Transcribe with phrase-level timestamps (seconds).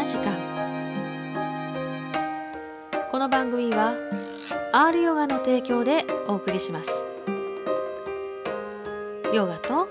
[0.00, 0.34] な時間。
[3.10, 3.96] この番組は
[4.72, 7.06] R ヨガの提供でお送りします。
[9.34, 9.90] ヨガと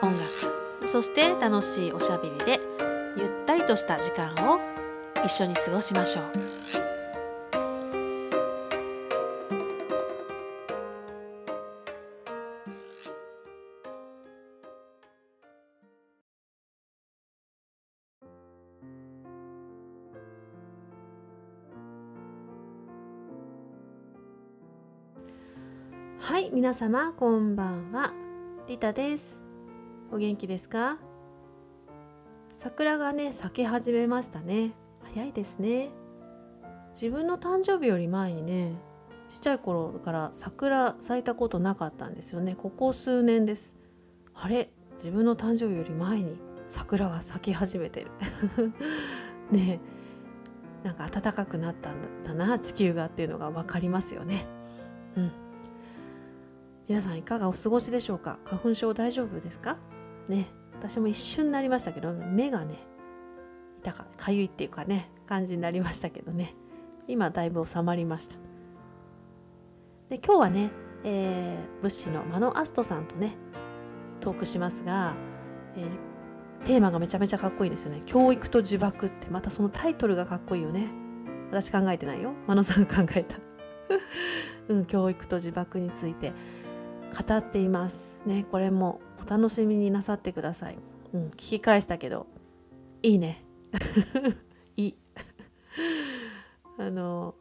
[0.00, 2.58] 音楽そして楽しいおしゃべりで
[3.18, 4.60] ゆったりとした時間を
[5.22, 6.49] 一緒に過ごしましょう。
[26.70, 28.12] 皆様こんばんは。
[28.68, 29.42] リタです。
[30.12, 30.98] お元気ですか？
[32.54, 34.70] 桜がね咲き始めましたね。
[35.12, 35.88] 早いですね。
[36.94, 38.76] 自分の誕生日より前にね
[39.26, 42.54] ちっちゃい頃から桜咲いたことなかったんですよね。
[42.54, 43.76] ここ数年です。
[44.32, 48.12] あれ自分の誕生日より前に桜が咲き始めてる。
[49.50, 49.80] ね。
[50.84, 54.46] なんか暖かくなったんだな地球がっていうのが分かりますよね。
[55.16, 55.49] うん。
[56.90, 58.40] 皆さんいかがお過ごしでしょうか？
[58.44, 59.76] 花粉症大丈夫ですか？
[60.28, 62.78] ね私も一瞬になりましたけど目がね
[63.80, 66.56] 痛かかゆいっていうかね感じになりましたけどね。
[67.06, 68.34] 今だいぶ収まりました。
[70.08, 70.72] で今日はね、
[71.04, 73.36] えー、物資のマノアストさんとね
[74.18, 75.14] トークしますが、
[75.76, 78.02] えー、テーマがめちゃめちゃかっこいいですよね。
[78.04, 80.88] 教育と呪縛ってまたそのタイトルがかっこいいよね。
[81.52, 82.32] 私考えてないよ。
[82.48, 83.36] マノさんが考えた。
[84.66, 86.32] うん、教育と呪縛について。
[87.10, 88.20] 語っています。
[88.26, 90.78] ねこれもお楽しみになさってください、
[91.12, 92.26] うん、聞き返したけど
[93.02, 93.44] いいね。
[94.76, 94.94] いい。
[96.78, 97.34] あの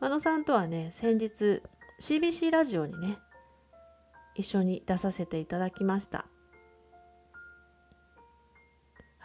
[0.00, 1.62] 真野さんとはね先日
[2.00, 3.18] CBC ラジオにね
[4.34, 6.26] 一緒に出させていただきました。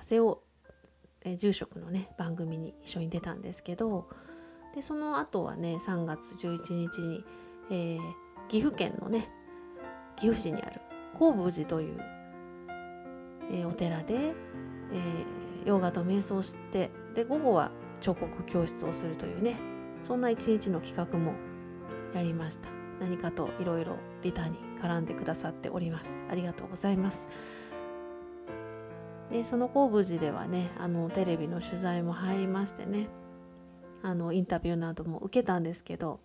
[0.02, 0.44] 長谷尾
[1.26, 4.08] え住職のね番組に一緒に出たんですけど
[4.74, 7.26] でその後はね3月11日に、
[7.72, 8.00] えー、
[8.48, 9.30] 岐阜県のね
[10.16, 10.82] 岐阜市にある
[11.14, 12.00] 高武寺という、
[13.52, 17.72] えー、お寺で、えー、ヨガと瞑想してで午後は
[18.02, 19.56] 彫刻教室をするというね
[20.04, 21.34] そんな一日の企画も
[22.14, 22.70] やりました。
[23.00, 26.26] 何かといろいろリタに絡んでくださっております。
[26.30, 27.28] ありがとうございます。
[29.32, 33.08] でその高武寺ではねあのテレビの取材も入りましてね
[34.04, 36.20] あのインタビューなども受けたんですけど、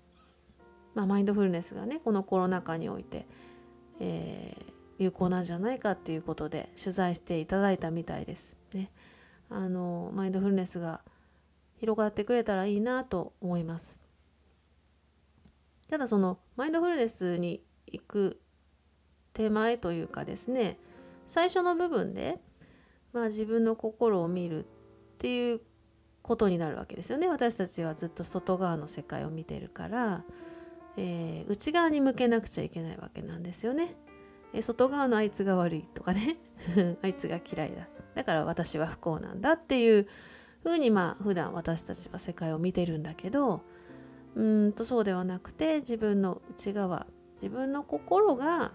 [0.95, 3.27] まあ、マインドフルネスがねこのコロナ禍において
[4.01, 8.57] えー、有効なんじゃないかっていうことで取材していただいたみたいです。
[8.75, 8.91] ね、
[9.49, 11.03] あのマインドフルネスが
[11.79, 14.01] 広がってくれたらいいなと思います。
[15.89, 18.41] ただそのマインドフルネスに行く
[19.33, 20.79] 手前というかですね
[21.27, 22.39] 最初の部分で、
[23.13, 24.69] まあ、自分の心を見るっ
[25.19, 25.61] ていう
[26.23, 30.25] ことになるわけですよね私たちはずっと外側の世界を見てるから
[31.03, 33.97] えー、内側に向けなくちゃいけないわけなんですよね。
[34.53, 36.37] え外側のあいつが悪いとかね
[37.03, 40.09] あいつが嫌いだだから私は不幸なんだっていう
[40.63, 43.63] ふうにまあ普段私たちは世界を見てるんだけど
[44.35, 47.07] うんとそうではなくて自分の内側
[47.37, 48.73] 自分の心が、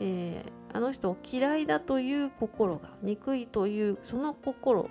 [0.00, 4.90] えー、あの人を嫌いだという心が憎いというその心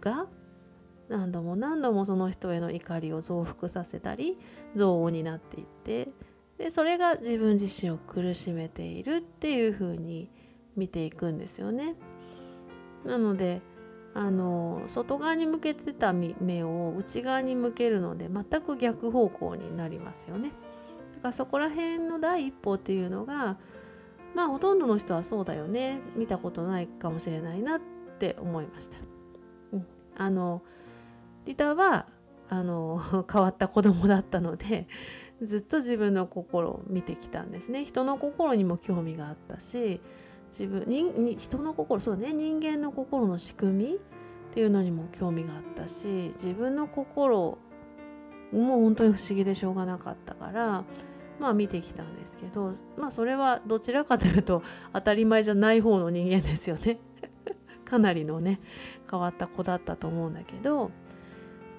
[0.00, 0.26] が
[1.08, 4.38] 何度も何度もその人への怒りを増幅させたり
[4.74, 6.08] 憎悪になっていって
[6.58, 10.30] でそれが自分自身を苦しめているっていう風に
[10.76, 11.96] 見ていくんですよね。
[13.04, 13.60] なので
[14.14, 20.50] あの外側に向けてた目を内側に向けるので全く逆方向になりますよね。
[21.16, 23.56] だからそこら辺の第一歩っていうのが
[24.34, 27.80] まあほとんどの人はそうだよね見たことないかもしれないなっ
[28.18, 28.98] て思いました。
[29.72, 29.86] うん、
[30.16, 30.62] あの
[31.44, 32.06] リタは
[32.48, 34.86] あの 変わった子供だったので
[35.40, 37.84] ずっと自分の心を見てきたんですね。
[37.84, 40.00] 人の心にも興味があったし
[40.48, 43.98] 自分に人の心そうね人間の心の仕組みっ
[44.54, 47.58] ていうのにも興味があったし自分の心
[48.52, 50.84] も本当に不思議でしょうがなかったから
[51.40, 54.62] まあ見てきたんですけどまあそれはどちらかというと
[54.92, 56.98] 当たり前じゃない方の人間ですよね。
[57.86, 58.60] かなりのね
[59.10, 60.90] 変わった子だったと思うんだけど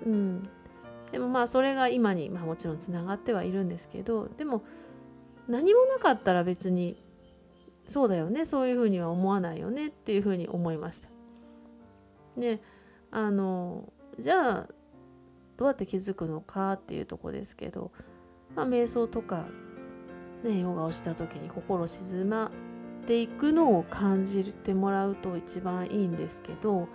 [0.05, 0.49] うん、
[1.11, 4.63] でもまあそれが今に、まあ、もちろんつながってはいるんですけどでも
[5.47, 6.95] 何もなかったら別に
[7.85, 11.09] そうだよねそういうふうには思わないよねっていうふうに思いました。
[12.37, 12.61] で
[13.11, 14.67] あのじゃあ
[15.57, 17.91] どうやって気づくのかっていうとこですけど、
[18.55, 19.45] まあ、瞑想とか、
[20.43, 22.51] ね、ヨガをした時に心静ま
[23.03, 26.87] っていくのを感じてもらうと一番いいんですけど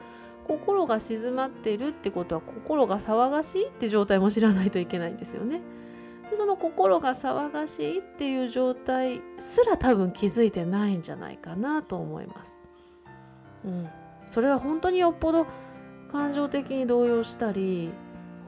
[0.49, 5.61] 心が静まってるってことは心が騒がしいって状態も知らないといけないんですよね。
[6.31, 12.63] でその心が騒がしいっていう状態すら多分気づいてないんじゃないかなと思います。
[13.65, 13.89] うん、
[14.27, 15.47] それは本当によっぽど
[16.11, 17.91] 感情的に動揺したり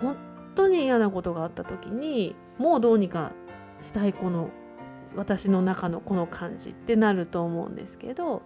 [0.00, 0.16] 本
[0.54, 3.32] 当に嫌なことがあった時にもうどうにか
[3.82, 4.50] したいこの
[5.16, 8.42] 私の中のこの感じってなると思うんですけど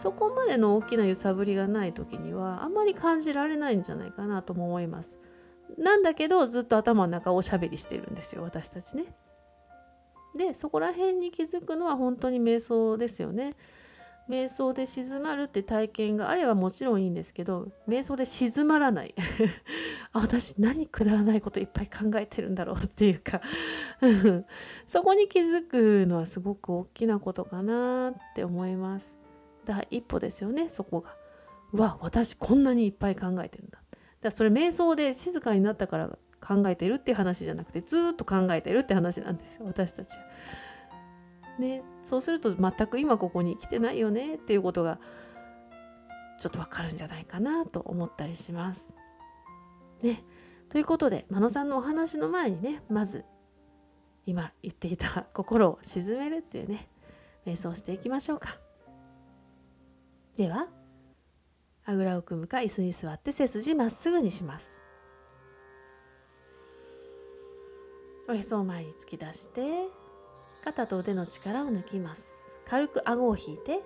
[0.00, 5.18] そこまでの大きな揺さぶりがない時にはあんまり感じられないんじゃないかなとも思います。
[5.76, 9.04] なんだけどずっと頭の中をおしゃべりしてるんですよ私たちね。
[10.38, 13.56] でそこら辺に気づくのは本当に瞑想ですよね。
[14.30, 19.14] 瞑想で静まるって体験があればもちろんいいんですけど瞑想で静まらない
[20.12, 23.42] あ私何くだらないこといっぱい考えてるんだろうっていうか
[24.86, 29.19] そこに気づくのはすごく大きなことかなって思います
[29.64, 31.14] 第一歩ですよねそこが
[31.72, 40.18] うわ私こんなにいっぱい考えてるんだだからそれ瞑想で静かになったから考えてるっていう話じゃなくてずっと考えてるって話なんですよ私たち
[41.60, 44.98] ね、そうすると全く今ここに来てないよねっていうことが
[46.40, 48.88] ちょっとわかるんじゃないかなと思ったりします。
[50.02, 50.24] ね、
[50.70, 53.26] ということで真野さんのお話の前にねまず
[54.24, 56.88] 今言っていた心を鎮めるっていうね
[57.46, 58.56] 瞑想していきましょうか。
[60.40, 60.68] では
[61.84, 64.82] あぐらを組むか椅子に座って背筋まっすぐにします。
[68.26, 69.60] おへそを前に突き出して
[70.64, 72.38] 肩と腕の力を抜きます。
[72.64, 73.80] 軽く顎を引いて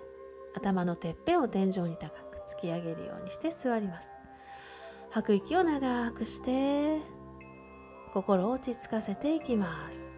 [0.55, 4.07] 頭のてっぺんを天井に高く突き上げるようにして座ります。
[5.11, 7.01] 吐く息を長くして
[8.13, 10.14] 心を落ち着かせていきます。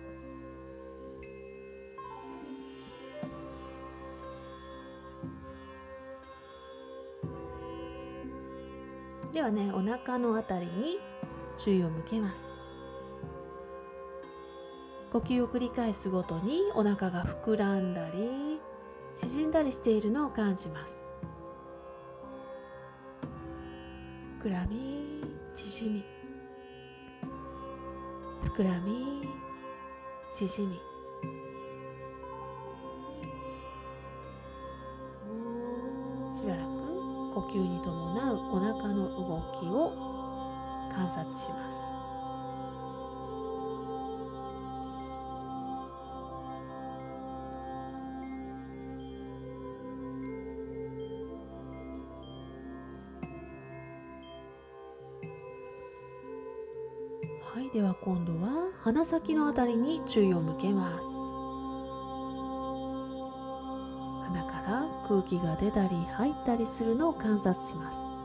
[9.38, 10.98] ではねお腹のあたりに
[11.60, 12.50] 注意を向けます。
[15.12, 18.60] 呼吸を繰り返すごとにお腹が膨らんだり
[19.13, 21.07] 縮んだりしているのを感じます。
[24.42, 25.22] 膨らみ
[25.54, 26.04] 縮み。
[28.44, 29.22] 膨らみ
[30.34, 30.80] 縮み。
[36.34, 36.76] しばらく。
[37.38, 39.94] 呼吸に伴うお腹の動きを
[40.92, 41.78] 観察します。
[57.54, 61.17] はいでは今度は鼻先のあたりに注意を向けます。
[65.07, 68.17] 空気が出たり入ったりするのを観察します。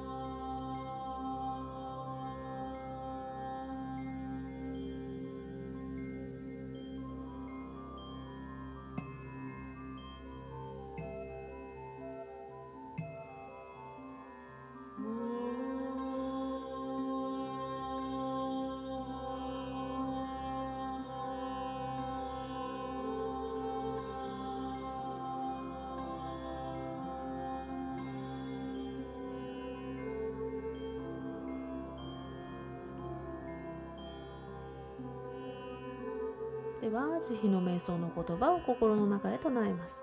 [37.23, 39.95] 慈悲の瞑想の言葉を心の中で唱えます。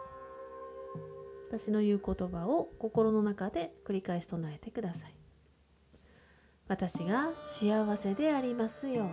[1.50, 5.14] 私の言う言葉を心の中で繰り返し唱えてください。
[6.70, 9.12] 私が幸せでありますように。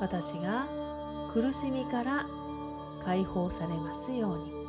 [0.00, 0.66] 私が
[1.32, 2.26] 苦しみから
[3.04, 4.65] 解放されますように。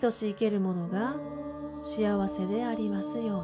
[0.00, 1.16] 生きとし生けるものが
[1.84, 3.40] 幸せでありますよ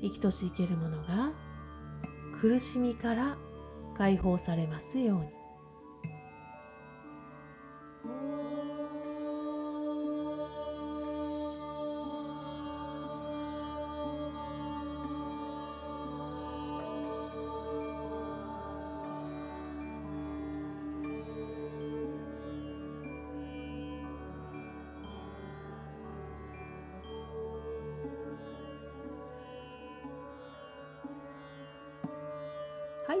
[0.00, 0.08] うに。
[0.08, 1.32] 生きとし生けるものが
[2.40, 3.36] 苦しみから
[3.96, 5.37] 解放されますように。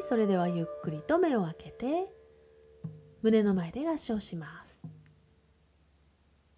[0.08, 2.06] それではゆっくりと目を開けて
[3.20, 4.82] 胸の前で合唱します。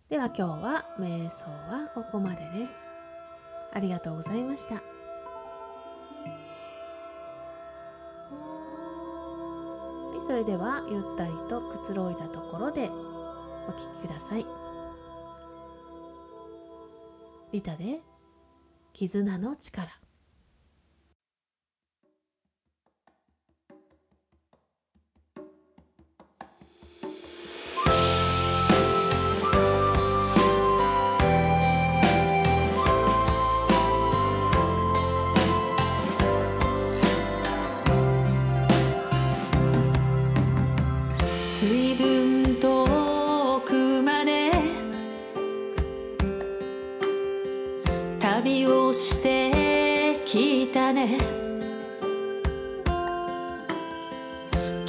[0.08, 2.88] では今日は瞑想はここまでです。
[3.72, 4.80] ありがとうございました。
[10.24, 12.88] それではゆったりとくつろいだところで
[13.66, 14.46] お聴きください。
[17.50, 18.00] リタで
[18.92, 19.88] 絆の力。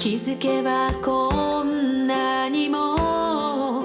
[0.02, 3.84] 気づけばこんなにも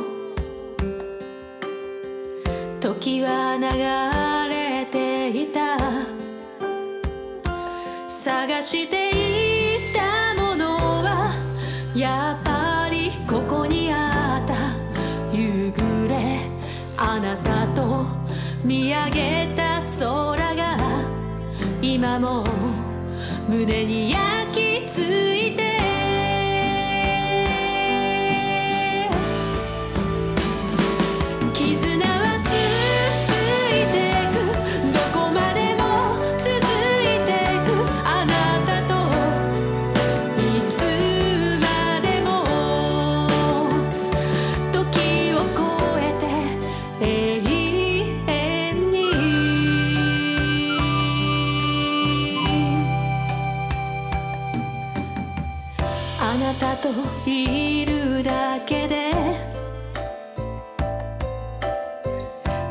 [2.80, 5.76] 時は流れていた。
[8.08, 11.34] 探していたものは
[11.94, 14.54] やっぱりここにあった。
[15.36, 16.48] 夕暮れ
[16.96, 18.06] あなたと
[18.64, 20.78] 見上げた空が
[21.82, 22.42] 今も
[23.46, 24.20] 胸に焼
[24.54, 25.35] き付いて
[57.26, 59.12] いるだけで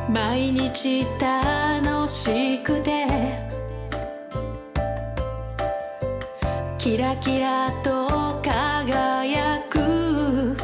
[0.08, 3.06] 毎日楽しくて
[6.78, 10.56] キラキラと輝く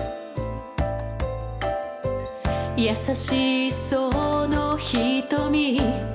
[2.76, 6.11] 優しいその瞳。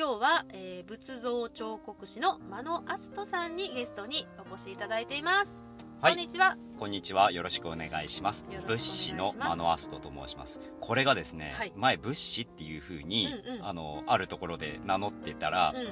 [0.00, 5.60] 今日は、えー仏像彫刻師の間野篤人さんにゲストにお越しいただいています
[6.00, 6.56] はいこんにちは。
[6.78, 7.30] こんにちは。
[7.30, 8.46] よろしくお願いします。
[8.46, 10.58] ます物資のマノアストと申します。
[10.80, 15.86] これがですね、はい前物資っていう風に、うんうんあの、あるところで名乗ってたら、うん。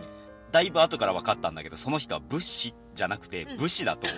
[0.52, 4.06] だいぶ後から分かったんだけど、その人は物資じゃなくてうん武士だと。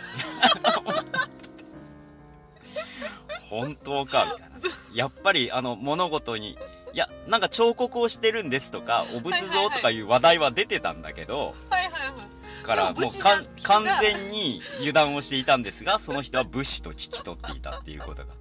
[3.51, 4.61] 本当かみたいな。
[4.95, 6.57] やっぱり、あの、物事に、
[6.93, 12.41] いや、なんか彫刻をしてるんですとか、お仏像とかいう話題は出てたんだけど、はいはいはい。
[12.63, 18.35] からもうか完全に油断をしていたんですが、その人は武士と聞き取っていたっていうことが、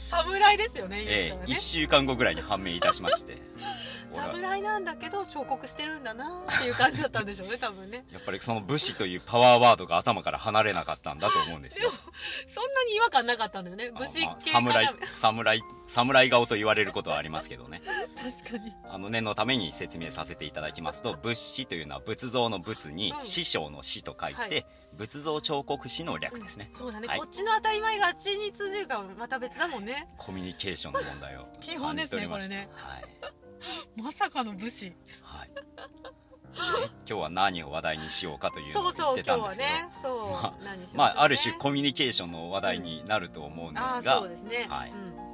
[0.00, 1.54] 侍ですよね、言ええったらね1。
[1.54, 3.36] 週間後ぐらいに判明いたしまして。
[4.16, 8.06] 侍なんだけど彫刻してるんだなっていう感じだったんでしょうね、 多分ね。
[8.10, 11.90] やっぱりその武士というパワーワードが頭から離れなかったんだと思うんですよ。
[12.48, 13.90] そんなに違和感なかったんだよね。
[13.90, 14.50] 武士系。
[14.52, 17.80] 侍、侍、侍顔と言われることはありますけどね。
[18.16, 18.72] 確かに。
[18.88, 24.66] あの念のために説明させていただきますと、仏師というのは仏像の仏にうん師匠の師と書いて、はい
[24.96, 26.70] 仏像彫刻師の略ですね。
[26.72, 30.08] そうだね、はいこっちの当たり前があっちに通じるかはまた別だもんね。
[30.16, 32.54] コミュニケーションの問題を 基本ですておりました。
[32.54, 34.02] これねはい。
[34.02, 34.94] まさかの武士。
[35.22, 35.50] はい。
[35.50, 40.42] でね今日は何を話題にしようかというのそうそう、を言って今日はたんですけど、ね。
[40.90, 40.96] そう。
[40.96, 44.66] まああ、ある種コミュニケーションの話題になると思うんですが、そうですね。
[44.70, 45.25] はいうん今日は、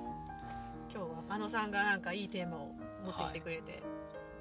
[1.32, 2.74] あのさんがなんかいいテーマを
[3.06, 3.82] 持ってきてくれて。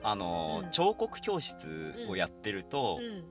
[0.03, 3.23] あの、うん彫刻教室をやってると、うん。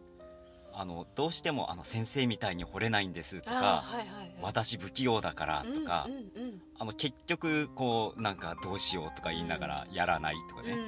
[0.73, 4.35] あの、どうしてもあの先生みたいに惚れないんですとか、はいはいはい。
[4.41, 6.63] 私不器用だからとか、うんうんうん。
[6.81, 10.79] あの結局こうなんかどうしようとか言いながらやらないとかね。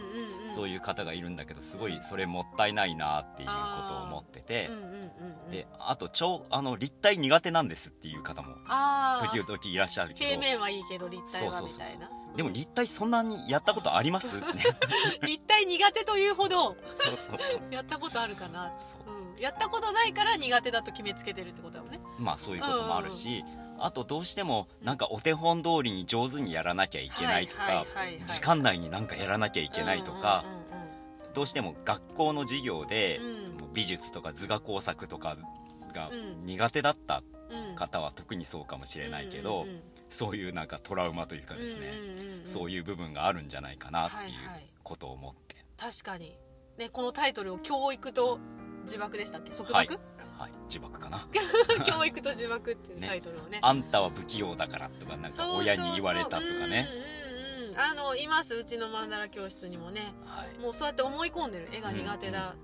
[0.47, 3.55] そういう方がいるんだけどすごいそれもったいないなっていうこ
[3.89, 4.91] とを思っててうんうんうん
[5.47, 5.51] うん。
[5.51, 9.27] であと超あの立体苦手なんですっていう方もああ。
[9.29, 12.11] 時々いらっしゃるけ平ど面はいいけど立体はみたいな。
[12.37, 14.41] でも立体そんなにやったことあります？
[15.23, 16.77] 立体苦手というほど、
[17.71, 18.73] やったことあるかな。
[19.39, 22.01] やったことないから苦手だと決めつけてるってことだもんね。
[22.19, 23.45] まあそういうこともあるし、
[23.85, 27.87] あとどうしてもなんかお手本通りに上手にやらなきゃいけないとか、
[28.27, 30.45] 時間内になんかやらなきゃいけないとか、
[31.35, 33.21] どうしても学校の授業で、
[33.75, 35.37] 美術とか図画工作とか
[35.95, 36.47] がうん。
[36.47, 37.23] 苦手だった。
[37.77, 39.67] 方は特にそうかもしれないけど、
[40.09, 41.93] そういうなんかトラウマというかですね、
[42.45, 44.33] そういう部分があるんじゃないかなっていう
[44.83, 46.39] ことを思って、確かに。
[46.79, 48.39] ね、このタイトルを教育と
[48.87, 49.51] 呪縛でしたっけ？
[49.51, 49.87] 束はい。
[49.87, 49.99] 縛、
[50.43, 51.21] はい、呪縛かな。
[51.87, 53.61] 教育と呪縛っていうタイトルをね。
[53.63, 56.89] あんたは不器用だからとかなんか親に言われたとかね。
[57.77, 60.13] あの、います、うちのマンダラ教室にもね。
[60.27, 60.59] はい。
[60.61, 61.69] もうそうやって思い込んでる。
[61.73, 62.57] 絵が苦手だ、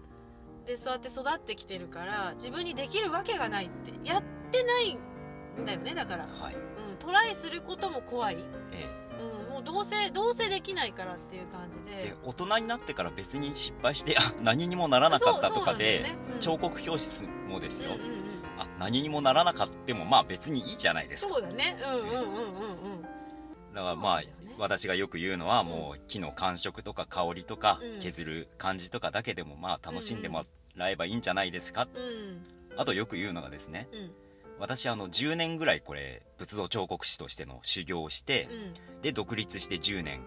[0.66, 3.92] でそうやって育ってきてるから自分にできるわけがないって。
[4.08, 6.54] やってないんだよねだから、はい。
[6.90, 9.08] うん、トライすることも怖い、うん、え
[9.59, 12.03] もうどうせどうせできないからっていう感じで。
[12.03, 16.16] えで大人になってから別に失敗してあ何にもならなかったとかで、ね。
[16.35, 16.40] うん。
[16.40, 18.21] 彫刻教室もですよ、うんうんうん。
[18.57, 21.35] あ何にもならなかってもまあ別にいいじゃないですか。
[21.35, 21.77] そうだね。
[21.92, 22.25] うんうんうんうんう
[22.99, 23.03] ん。
[23.75, 24.29] だからまあ、ね。
[24.59, 28.01] 私がよく言うのはもう木の感触とか香りとか、うん。
[28.01, 30.44] 削る感じとかだけでもまあ楽しんでも
[30.77, 32.42] らえばいいんじゃないですか、うん。
[32.77, 34.27] あとよく言うのがですねうん
[34.59, 39.03] 私あの10年ぐらいこれ仏像彫刻師としての修行をしてう、ん。
[39.03, 40.21] で独立して10年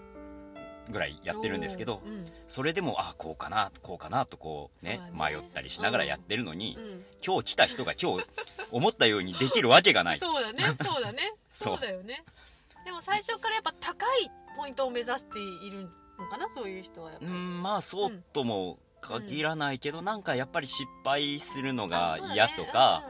[0.90, 2.26] ぐらいやってるんですけど、うん。
[2.48, 5.12] それでもあこうかなこうかなとこうねね。
[5.14, 7.04] 迷ったりしながらやってるのに、うん。
[7.26, 8.26] 今日来た人が今日
[8.72, 10.20] 思ったようにできるわけがない。
[10.22, 11.34] そうだね そうだね。
[11.50, 11.80] そう。
[11.80, 12.24] だよね。
[12.86, 17.32] でも最初からやっぱ高いポイントを目指しているのかなそういう人はやっぱり。
[17.32, 23.04] うんまあそうとも限らないけど、なんかやっぱり失敗するのが嫌とか、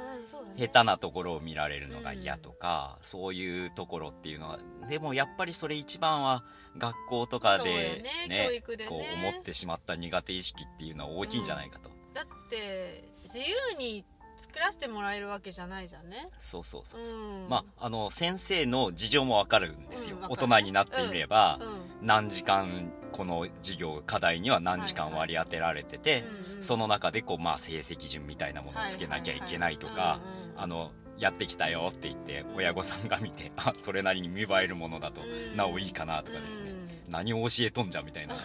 [0.57, 6.43] 下手なところを見られるのが嫌とか、そういうところっていうのはでもやっぱりそれ一番は
[6.77, 8.89] 学校とかでね教育でね。
[8.89, 14.03] こう思ってしまった苦手意識っていうのは大きいんじゃないかと、だって自由に
[14.37, 16.25] 作らせてもらえるわけじゃないじゃんね。
[16.37, 17.49] そうそうそうそう、うん。
[17.49, 22.07] まああの先生の事情もわかるんですよ、大人になってみれば、うん。
[22.07, 26.23] 何時間この授業課題には何時間割り当てられてて、
[26.59, 30.19] その中でこう、まあ、成績順みたいなものをつけなきゃいけないとか
[30.55, 35.57] あのやってきたよって言って親御さんが見てあそれなりに見栄えるものだとうん。
[35.57, 37.11] なおいいかなとかですね、うん。
[37.11, 38.35] 何を教えとんじゃみたいな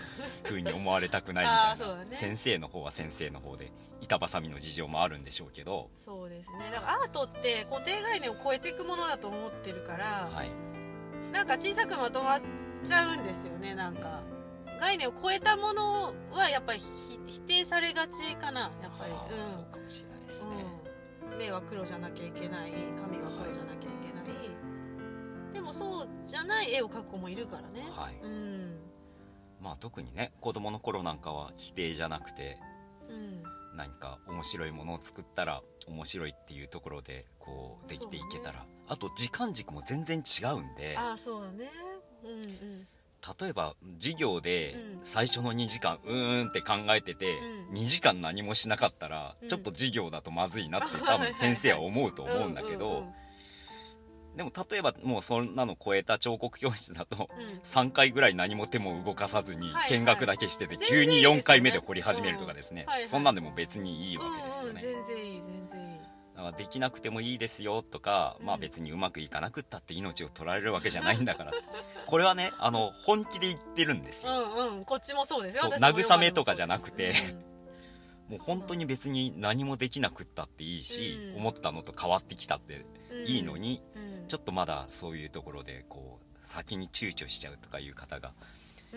[0.42, 2.08] 風に思われたくないみあたいな、 ね。
[2.10, 6.70] 先生の方は先生の方で板挟みの事情もあるんでしょうけど、そうですね。
[6.70, 10.50] だからアートって固定概念を超えていくものだと思ってるから、はい、
[11.32, 12.42] なんか小さくまとまっ
[12.84, 14.22] ちゃうんですよねなんか
[14.80, 19.12] 概念を超えたものはやっぱりひ否定されがちかなやっぱり。
[19.12, 20.52] あーそうかもしれないですね、
[21.32, 24.26] うん、目は黒じゃなきゃいけない髪は黒じゃなきゃいけない、
[25.52, 28.14] でもそうじゃない絵を描く子もいるからね、はい。
[28.22, 28.78] うん。
[29.60, 32.58] まあ特にね子供の頃なんかは否定じゃなくて
[33.08, 33.42] うん。
[33.76, 40.96] 何か面白いものを作ったら面白いっていうところでこうできていけたら、あと時間軸も全然違うんで。
[40.96, 41.70] ああそうだね。
[42.24, 42.86] うんうん
[43.40, 45.04] 例えば授業でうん。
[45.06, 47.38] 最初の2時間うーんって考えてて、
[47.70, 47.74] うん。
[47.74, 49.48] 2時間何もしなかったら、うん。
[49.48, 53.12] ちょっと授業だとまずいなって 多分先生は思うと思うんだけど、
[54.36, 57.58] でも例えばもうそんなの超えた彫刻教室だと、うん。
[57.60, 61.40] 3回ぐらい何も手も動かさずにはい見学だけしてて、全急に然いいですよね。
[61.40, 65.85] 4回目で掘り始めるとかですね、そんなんでも別にいいわけですよね、全然いい全然いい
[66.52, 68.60] できなくてもいいですよとか、まあうん。
[68.60, 71.52] 別にうまくいかなくったって命を取られるわけじゃないんだから。
[72.06, 74.84] これはねあの本気で言ってるんですよ、うんうん。
[74.84, 75.72] こっちもそうですよ。
[75.72, 77.10] 慰めとかじゃなくて。
[77.10, 77.34] うです
[78.28, 81.36] もう本当に別に何もできなくったっていいし、うん。
[81.36, 84.28] 思ったのと変わってきたってうんいいのに、うん。
[84.28, 88.32] ちょっとまだそういうところでこう先に躊躇しちゃうとかいう方が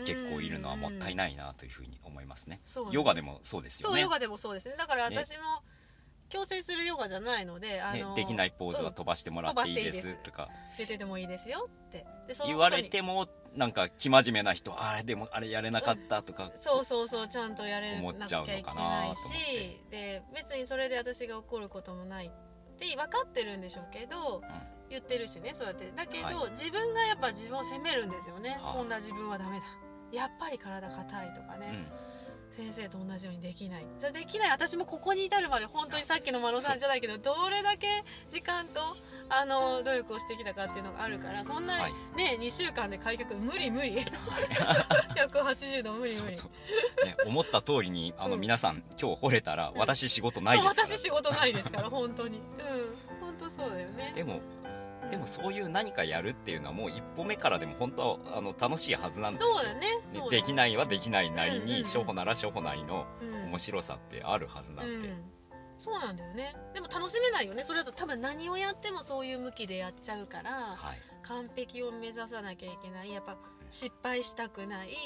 [0.06, 2.92] 結構いるのはもったいないなというふうに思いますね、そうね。
[2.94, 3.94] ヨガでもそうですよね。
[3.96, 4.76] そうヨガでもそうですね。
[4.78, 5.64] だから私も
[6.30, 10.24] 強制するヨガじゃないのであのねできないポーズは飛ばしてもらっていいですす。
[10.24, 10.50] とか。
[10.78, 12.06] 出ててもいいですよって。
[12.28, 22.30] でその言われてもなんか生真面目な人あれでもあれやれなかったとか、そうそうそうちゃんとやれ思っちゃなきゃいけうのかなないしで別にそれで私が怒ることもないっ
[22.78, 24.44] て分かってるんでしょうけど、
[24.90, 25.92] 言ってるしねそうやって。
[25.96, 26.52] だけど、はい。
[26.52, 29.66] 自分がやっぱ自分を責めるんですよね、はあこんな自分はダメだ。
[30.14, 32.09] やっぱり体硬いとかね、うん
[32.52, 33.86] 先生と同じようにできない。
[33.98, 34.52] それできない。
[34.52, 37.88] 私もここに至るまで本当にさっきの真野さんじゃないけどどれだけ
[38.28, 38.80] 時間と
[39.30, 41.92] あの努力をしてきたかっていうのがあるからそんな、はい。
[42.18, 43.98] ね2週間で開脚無理無理。
[45.16, 46.38] 180度無理無理。
[47.06, 48.42] ね、思った通りにあの、うん。
[48.42, 50.88] 皆さん今日惚れたら私仕事ないですから。
[50.88, 52.38] 私仕事ないですから本当に。
[52.38, 52.44] うん。
[53.22, 54.12] 本当そうだよね。
[54.16, 54.42] でも
[55.10, 59.50] でもそういう何かやるっていうのはもう一歩目からでも本当はあの楽しいはずなんですよ。
[59.52, 59.88] そうだね。
[60.08, 63.50] そうだできないはできないなりに初歩なら初歩なりのうん。
[63.50, 65.24] 面白さってあるはずなんで、うん。
[65.78, 66.54] そうなんだよね。
[66.74, 67.64] でも楽しめないよね。
[67.64, 71.02] それだと多分何をやってもそういう向きでやっちゃうからはい。
[71.24, 73.12] 完璧を目指さなきゃいけない。
[73.12, 73.38] やっぱ
[73.70, 74.88] 失敗したくない。
[74.88, 74.98] はい。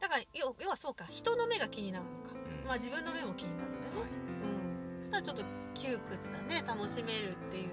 [0.00, 1.06] だから要要はそうか。
[1.08, 2.66] 人の目が気になるのか、うん。
[2.66, 4.04] まあ自分の目も気になるんだね、はい。
[4.04, 4.98] うん。
[5.00, 5.44] そしたらちょっと
[5.74, 6.62] 窮屈だね。
[6.66, 7.70] 楽しめるっていう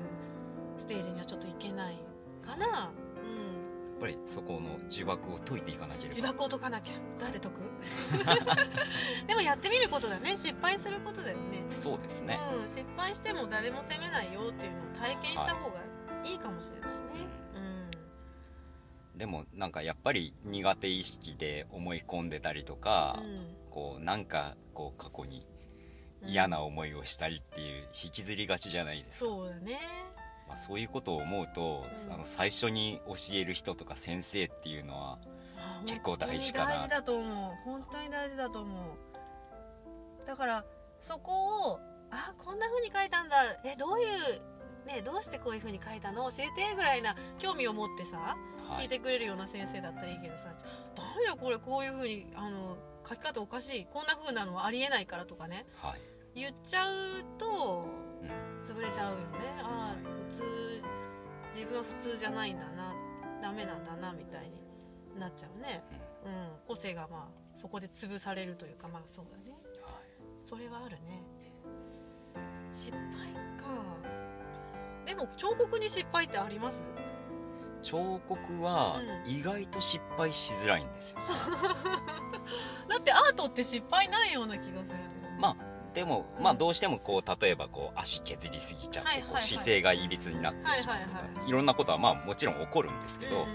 [0.81, 1.95] ステージにはちょっといけない
[2.41, 2.65] かな。
[2.65, 2.71] うん。
[2.71, 6.07] やっぱりそこの呪縛を解いていかなければ。
[6.09, 6.93] 自爆を解かなきゃ。
[7.19, 7.61] どうやって解く？
[9.27, 10.31] でもやってみることだね。
[10.37, 11.63] 失敗することだよね。
[11.69, 15.79] そうですね、うん、失敗しても誰も責めないよっていうのを体験した方が
[16.25, 16.97] いいかもしれないね、
[19.15, 23.55] でもなんかやっぱり苦手意識で思い込んでたりとか、うん。
[23.69, 25.45] こうなんかこう過去に
[26.25, 29.79] 嫌な思いをしたりっていう引きずりがちじゃないですか、そうだね
[30.51, 32.13] まあ、そういうことを思うと、うん。
[32.13, 35.17] あの最初に教える人とか先生っていうのは
[35.55, 36.71] あ結構大事かな。
[36.71, 37.55] 大事だと思う。
[37.63, 40.27] 本当に大事だと思う。
[40.27, 40.65] だから
[40.99, 41.79] そこを
[42.11, 43.37] あこんな風に書いたんだ。
[43.63, 46.29] えどういうねどうしてこういう風に書いたの？
[46.29, 48.83] 教えてぐらいな興味を持ってさはい。
[48.83, 50.51] 聞いてくれるような先生だったらいいけどさ
[50.99, 52.75] 「何だこれこういう風にあの
[53.07, 53.85] 書き方おかしい。
[53.85, 55.65] こんな風なのはありえないから」とかね。
[55.77, 56.01] はい、
[56.35, 58.00] 言っちゃうとうん
[58.61, 59.25] 潰れちゃうよね。
[59.63, 59.97] ああ
[60.29, 60.43] 普通
[61.53, 62.95] 自分は普通じゃないんだな。
[63.41, 65.83] ダメなんだなみたいになっちゃうね、
[66.23, 66.31] うん、
[66.67, 69.57] 個性がまあそこで潰されるというかまあそうだね。
[69.83, 69.93] はい。
[70.43, 71.23] それはあるね。
[72.71, 73.01] 失敗
[73.57, 73.65] か。
[75.05, 76.83] でも彫刻に失敗ってあります？
[77.81, 79.31] 彫刻はうん。
[79.31, 81.19] 意外と失敗しづらいんですよ、
[82.87, 84.97] だってアートって失敗ないような気がする。
[85.39, 85.55] まあ
[85.93, 86.43] でも、うん。
[86.43, 93.45] まあどうしてもこう例えばこう足削りすぎちゃってこう姿勢がいびつになってしまうとか、はいろんなことはまあもちろん起こるんですけど、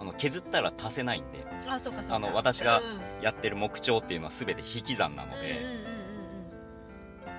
[0.00, 2.14] あの削ったら足せないんでうんあそうかそうか。
[2.16, 2.84] あの私がうん
[3.22, 5.36] やってる木彫っていうのは全て引き算なので、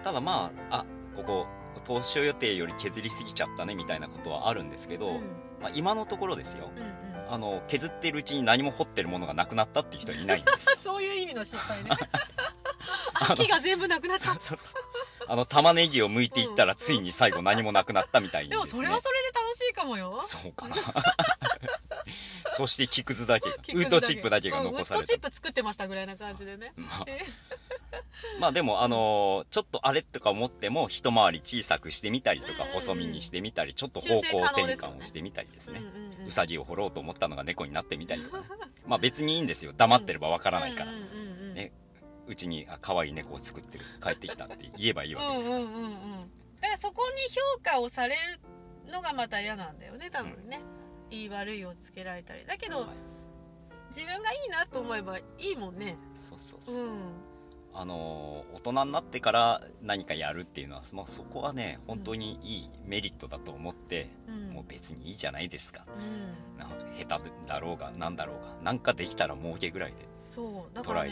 [0.04, 1.45] ただまああここ
[1.84, 5.13] 当初予定より削りすぎちゃったねみたいなことはあるんですけど、うん。
[5.62, 6.69] まあ、今のところですよ。
[7.28, 10.78] あの削ってるうちに何も掘ってるものがなくなったっていう人はいないんです。
[10.82, 11.89] そういう意味の失敗ね
[13.30, 14.84] 秋が全部なくなっちゃっ そうそうそう。
[15.28, 20.21] あの玉ねぎを剥いていったらついに最後何もなくなったみたいにでもそれはそれで楽しいかもよ。
[20.24, 20.76] そうかな。
[22.50, 25.00] そして木くずだけがウッドチップだけがうん残された。
[25.00, 26.74] ウッドチップ作ってましたぐらいな感じでね。
[26.76, 27.04] まあ。
[27.08, 27.26] え
[28.39, 35.82] まあでもあのーちょっとあれとか思っても一回り小さくしてみたりとか細身にしてみたりちょっと方向転換をしてみたりですね。
[36.28, 38.45] うさぎを掘ろうと思ったのが猫になってみたりとかね
[38.88, 41.25] まあ別にいいんですよ黙ってればわからないからうんうんうん
[42.28, 45.62] うちにあ可愛い猫を作ってる帰ってきたって言えばいいわけですから。
[45.62, 45.84] うんうんうん。
[45.84, 50.62] うんだからそこに評価をされるのがまた嫌なんだよね多分ね、
[51.12, 52.46] 言い悪いをつけられたり。
[52.46, 52.88] だけど、はい。
[53.90, 55.98] 自分がいいなと思えばいいもんね。
[56.14, 56.76] そうそうそう。
[56.76, 57.00] うん。
[57.74, 64.54] あのー大人になってから何かやるっていうのは、まあ、そこはね本当にいいメリットだと思って、うん。
[64.54, 65.86] もう別にいいじゃないですか。
[65.88, 66.58] うん。
[66.58, 69.98] な下手だろうが何だろうがなんかできたら儲けぐらいで
[70.36, 71.12] そうだからね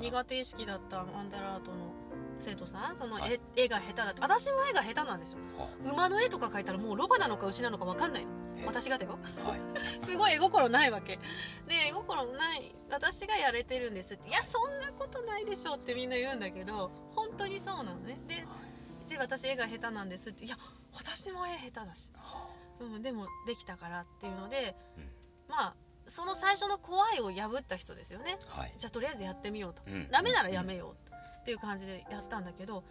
[0.00, 1.92] 苦手意識だったマンダラートの
[2.38, 3.40] 生徒さんその絵,、はい。
[3.56, 5.38] 絵が下手だって私も絵が下手なんですよ。
[5.92, 8.26] 馬の絵とか描いたらもうロバなのか牛なのか分かんない。
[8.64, 9.18] 私がだよ。
[9.44, 9.60] はい。
[10.06, 11.16] すごい絵心ないわけ。
[11.66, 18.16] で絵心ない私がやれてるんですっていやそんなことないでしょってみんな言うんだけど本当にそうなのね。
[18.28, 18.46] で
[19.08, 20.56] で私絵が下手なんですっていや
[20.94, 22.10] 私も絵下手だし、
[22.78, 25.10] うん、でもできたからっていうので、うん。
[25.48, 25.74] まあ
[26.06, 28.38] その最初の怖いを破った人ですよね。
[28.48, 28.72] はい。
[28.76, 30.08] じゃあとりあえずやってみようと、うん。
[30.10, 32.84] ダメならやめようっていう感じでやったんだけど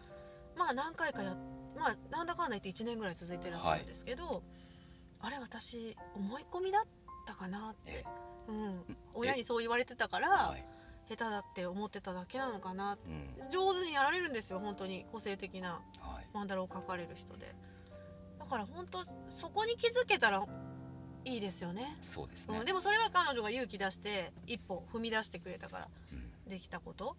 [0.58, 1.36] まあ何回かや
[1.78, 4.44] まあなんだかんだ言って1年ぐらい続いてらっしゃるんですけど、
[5.22, 6.84] あれ私思い込みだっ
[7.26, 7.92] たかなって。
[7.92, 8.04] え、
[8.48, 8.84] うん、
[9.16, 10.66] 親にそう言われてたから、はい。
[11.10, 13.52] 下手だって思ってただけなのかなうん。
[13.52, 15.06] 上手にやられるんですよ本当に。
[15.12, 16.28] 個性的なはい。
[16.34, 17.56] マンダラを描かれる人で。
[18.38, 20.46] だから本当そこに気づけたら
[21.26, 21.98] いいですよね。
[22.02, 22.58] そうですね。
[22.60, 26.50] うん、でもそれは彼女が勇気出して一歩踏み出してくれたからうん。
[26.50, 27.16] できたこと。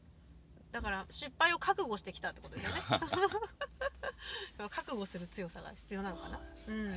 [0.73, 2.81] だから失敗を覚悟してきたってことですよね。
[4.71, 6.91] 覚悟する強さが必要なのかな、うん、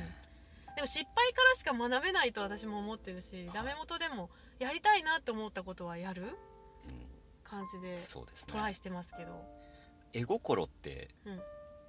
[0.76, 6.36] でも失敗からしか学べないと私も思ってるしダメ元でもやりたいなって思ったことはやる？
[7.42, 7.96] 感じで
[8.46, 9.44] トライしてますけど、
[10.12, 11.42] 絵心ってうん、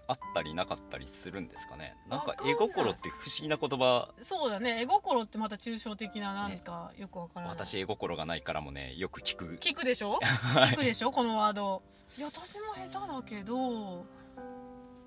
[0.08, 1.96] あったりなかったりするんですかね？
[2.10, 4.10] なんか絵心って不思議な言葉。
[4.22, 4.82] そうだね。
[4.82, 9.58] 絵心ってまた抽象的ななんかよくわからない、私絵心がないからもねよく聞く。
[9.60, 10.20] 聞くでしょ？
[10.72, 11.12] 聞くでしょ？
[11.12, 11.82] このワード。
[12.18, 14.06] いや私も下手だけど。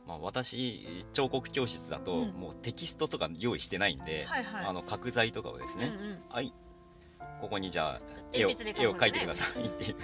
[0.06, 2.30] まあ、私彫刻教室だと、うん。
[2.30, 4.64] もうテキストとか用意してないんで、はいはい。
[4.64, 6.22] あの角材とかをですね、うんうん。
[6.30, 6.52] はい。
[7.42, 8.00] ここにじゃあ
[8.32, 9.96] 絵を鉛筆で絵を描いてくださいっていう。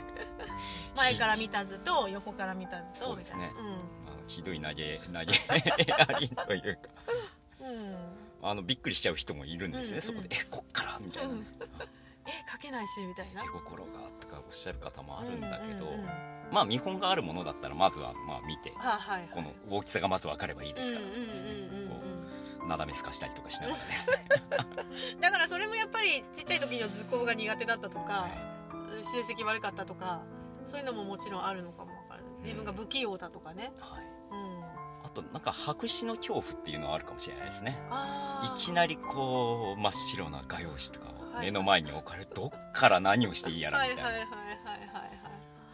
[0.95, 3.49] 前から見た図と横から見た図とそうですね。
[3.51, 3.79] みたいなあの
[4.27, 6.91] ひどい投げ 投げありというか。
[7.61, 7.97] うん、うん
[8.47, 11.47] あのびっくりしちゃう人もいるんですね、うんうんそこで「えこっから?」みたいな、うん。
[12.27, 13.43] え描けないしみたいな。
[13.43, 16.09] 絵心がとかおっしゃる方もあるんだけど、うんうんうん
[16.51, 18.73] まあ見本があるものだったらまずはまあ見て。
[18.79, 19.29] あはいはい。
[19.31, 21.07] この大きさがまず分かればいいですから。
[21.07, 22.69] ですねうんうんうん。
[22.69, 24.17] なだめすかしたりとかしながらですね、
[25.21, 28.29] だからそれもやっぱりちっちゃい時の図工が苦手だったとかは
[29.03, 30.23] 成績悪かったとか
[30.65, 32.33] そういうのももちろんあるのかもわからない。
[32.41, 33.73] 自分が不器用だとかね。
[33.77, 34.04] いはい
[35.15, 37.79] となんか白紙の恐怖っていうのはあるかもしれないですね。
[37.91, 41.47] あいきなりこう真っ白な画用紙とかをはい。
[41.47, 44.03] 目の前に置かれどっから何をしていいやらはみたいな、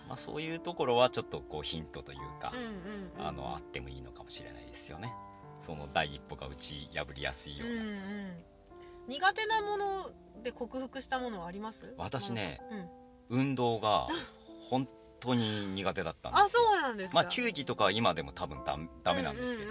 [0.08, 2.52] まあ、そういうところはちょっとこうヒントというか、
[3.18, 5.12] あのあってもいいのかもしれないですよね。
[5.60, 7.96] その第一歩が打ち破りやすいような、うんうん。
[9.08, 10.10] 苦手なもの
[10.42, 11.94] で克服したものはあります？
[11.98, 12.60] 私ね、
[13.30, 14.06] うん、運動が
[14.70, 14.88] 本
[15.20, 16.62] 当に苦手だったんあですよ。
[16.64, 17.14] そうなんですか。
[17.14, 19.70] まあ球技とかは今でも多分ダダメなんですけど、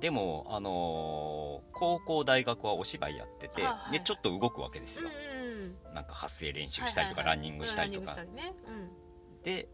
[0.00, 3.92] でも、あのー高校大学はお芝居やってて、はいはい。
[3.92, 5.10] でちょっと動くわけですよ、
[5.94, 7.46] なんか発声練習したりとか、はいはいはい。
[7.46, 8.16] ランニングしたりとか、
[9.42, 9.68] で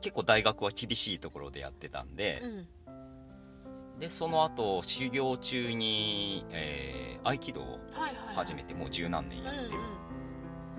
[0.00, 2.42] 結構大学は厳しいところでやってたんで
[4.00, 9.68] でその後修行中に、えー合気道をはいはい始めてもう十何年やってる。
[9.68, 9.74] うん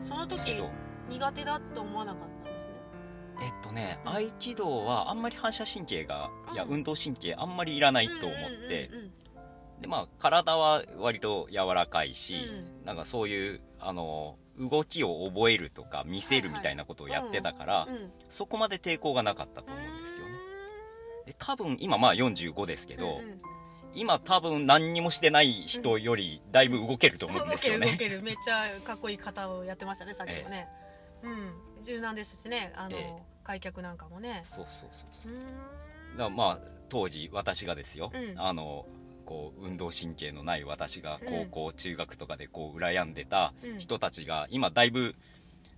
[0.01, 0.09] うん。
[0.09, 0.69] そのですけど、
[1.09, 2.32] 苦手だと思わなかっ
[3.41, 4.11] えっとね、うん。
[4.11, 9.11] 合気道はあんまり反射神経が、いやうん運動神経あんまりいらないと思って、うんうんうん
[9.83, 12.37] でまあ体は割と柔らかいし、
[12.83, 20.33] うなんかそういうあの動きを覚えるとか見せるみたいなことをやってたから、うんうんそこまで抵抗がなかったと思うんですよね。
[21.27, 23.41] で多分今まあ45ですけど、うんうん。
[23.93, 28.23] 今多分何にもしてない人よりだいぶ動けると思うんですよね、動ける動ける。
[28.23, 30.67] めっちゃかっこいい方をやってましたねさっきもね、
[31.21, 33.23] うん柔軟ですしねあの、ええ。
[33.43, 34.41] 開脚なんかもね。
[34.43, 35.33] そうそうそうそう。
[36.17, 38.39] だまあ当時私がですよ、うん。
[38.39, 38.85] あの
[39.25, 41.49] こう運動神経のない私がうん。
[41.49, 43.79] 高校、中学とかでこう羨んでたうん。
[43.79, 45.15] 人たちが今だいぶ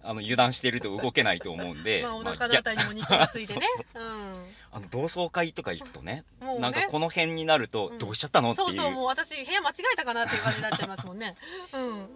[0.07, 3.61] あの油断してると動けないと思うんで、 まあおまあ腹のあたりにも肉がついてね。
[4.91, 6.59] 同窓会とか行くとねね。
[6.59, 7.97] なんかこの辺になるとうん。
[7.97, 11.35] どうしちゃったのっていう,、そうそうもう私部屋間違えたかなっていう感じになっちゃいますもんね。
[11.73, 12.09] うん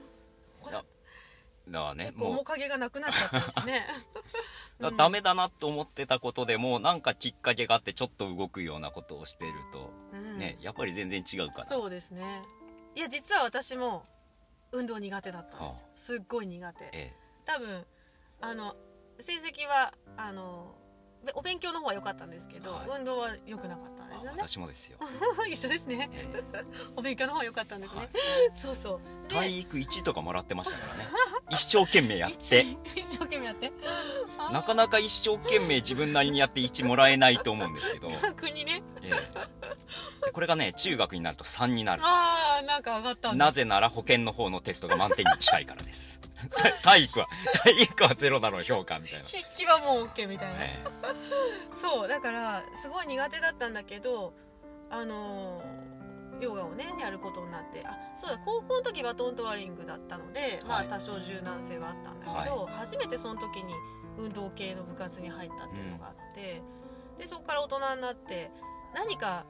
[1.70, 2.06] だだからね。
[2.06, 3.82] 結構面影がなくなっちゃったりしてね
[4.80, 10.40] だ ダメだなと思ってたことでもなんかきっかけがあってちょっと動くようなことをしてると、うん。
[10.40, 11.68] ねやっぱり全然違うから。
[11.68, 12.42] そうですね
[12.96, 14.04] いや実は私も
[14.72, 15.82] 運動苦手だったんです。
[15.82, 16.90] よすっごい苦手。
[16.94, 17.14] え
[17.46, 17.86] 多分
[18.42, 18.76] あの
[19.20, 20.79] 成績はあのべ
[21.36, 23.00] お勉強の方は良かったんですけど、はい。
[23.00, 24.38] 運動は良くなかったんであすよね。
[24.38, 24.98] 私もですよ、
[25.50, 26.10] 一緒ですね。
[26.14, 26.64] ええ
[26.96, 28.10] お勉強の方は良かったんですね、はい。
[28.56, 29.30] そうそう。
[29.30, 31.06] で体育1とかもらってましたからね。
[31.52, 32.66] 一生懸命やって。
[32.96, 33.72] 一生懸命やって。
[34.52, 38.82] なかなか一生懸命自分なりにやって1もらえないと思うんですけど、逆にね。
[39.02, 39.70] ええ。
[40.26, 46.19] でこれがね中学になると3になるああなんか上がったなぜなら保険の方のテストが満点に近いからです
[46.84, 47.28] 体育は
[47.64, 50.80] 体育はゼロなの評価みたいな、筆記はもう OK みたいな、え
[51.74, 54.34] そうだからすごい苦手だったんだけど
[54.90, 55.90] あのー
[56.42, 57.86] ヨガをねやることになって。
[57.86, 60.88] あそうだ高校の時バトントワリングだったので、まはい。
[60.88, 63.74] あ多少柔軟性はあったんだけど、初めてその時に
[64.18, 66.62] 運動系の部活に入ったっていうのがあって、
[67.18, 68.52] でそこから大人になって
[68.94, 69.46] 何か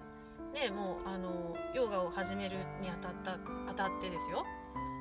[0.53, 4.45] ねもうあのヨガを始めるにあたったあたってですよ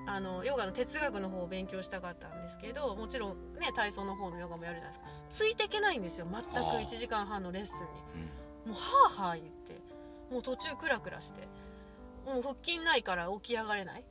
[0.08, 5.06] あのヨガの哲学の方を勉強したかったんですけどもちろんね体操の方のヨガもやるじゃないですか。
[5.28, 6.26] ついていけないんですよ。
[6.30, 6.80] 全くはあ。
[6.80, 8.24] 1時間半のレッスンに。
[8.66, 8.72] うん。
[8.72, 8.80] もうは
[9.20, 9.74] あはあ言って。
[10.32, 11.42] もう途中クラクラして。
[12.24, 14.04] もう腹筋ないから起き上がれない。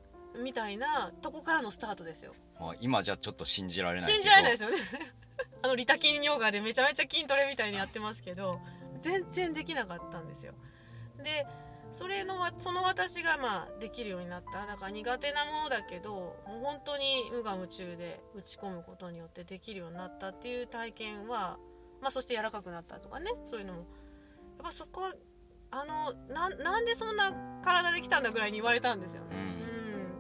[0.44, 2.34] みたいなとこからのスタートですよ。
[2.60, 4.78] まあ、今じゃちょっと信じられない信じられないですよね。
[5.64, 8.60] あのリタ筋ヨガでめちゃめちゃ筋トレみたいにやってますけど
[9.00, 10.54] 全然できなかったんですよ。
[11.24, 11.48] で
[11.98, 14.68] それのわその私がまあできるようになった。
[14.68, 21.58] だから苦手なものだけどもう本当に無我夢中で打ち込むことによってできるようになったっていう体験は、
[22.00, 23.32] まあ、そして柔らかくなったとかね。
[23.46, 23.80] そういうのも。
[23.80, 23.88] やっ
[24.66, 25.14] ぱそこは
[25.72, 27.34] あのななんでそんな
[27.64, 29.36] 体できたんだぐらいに言われたんですよね、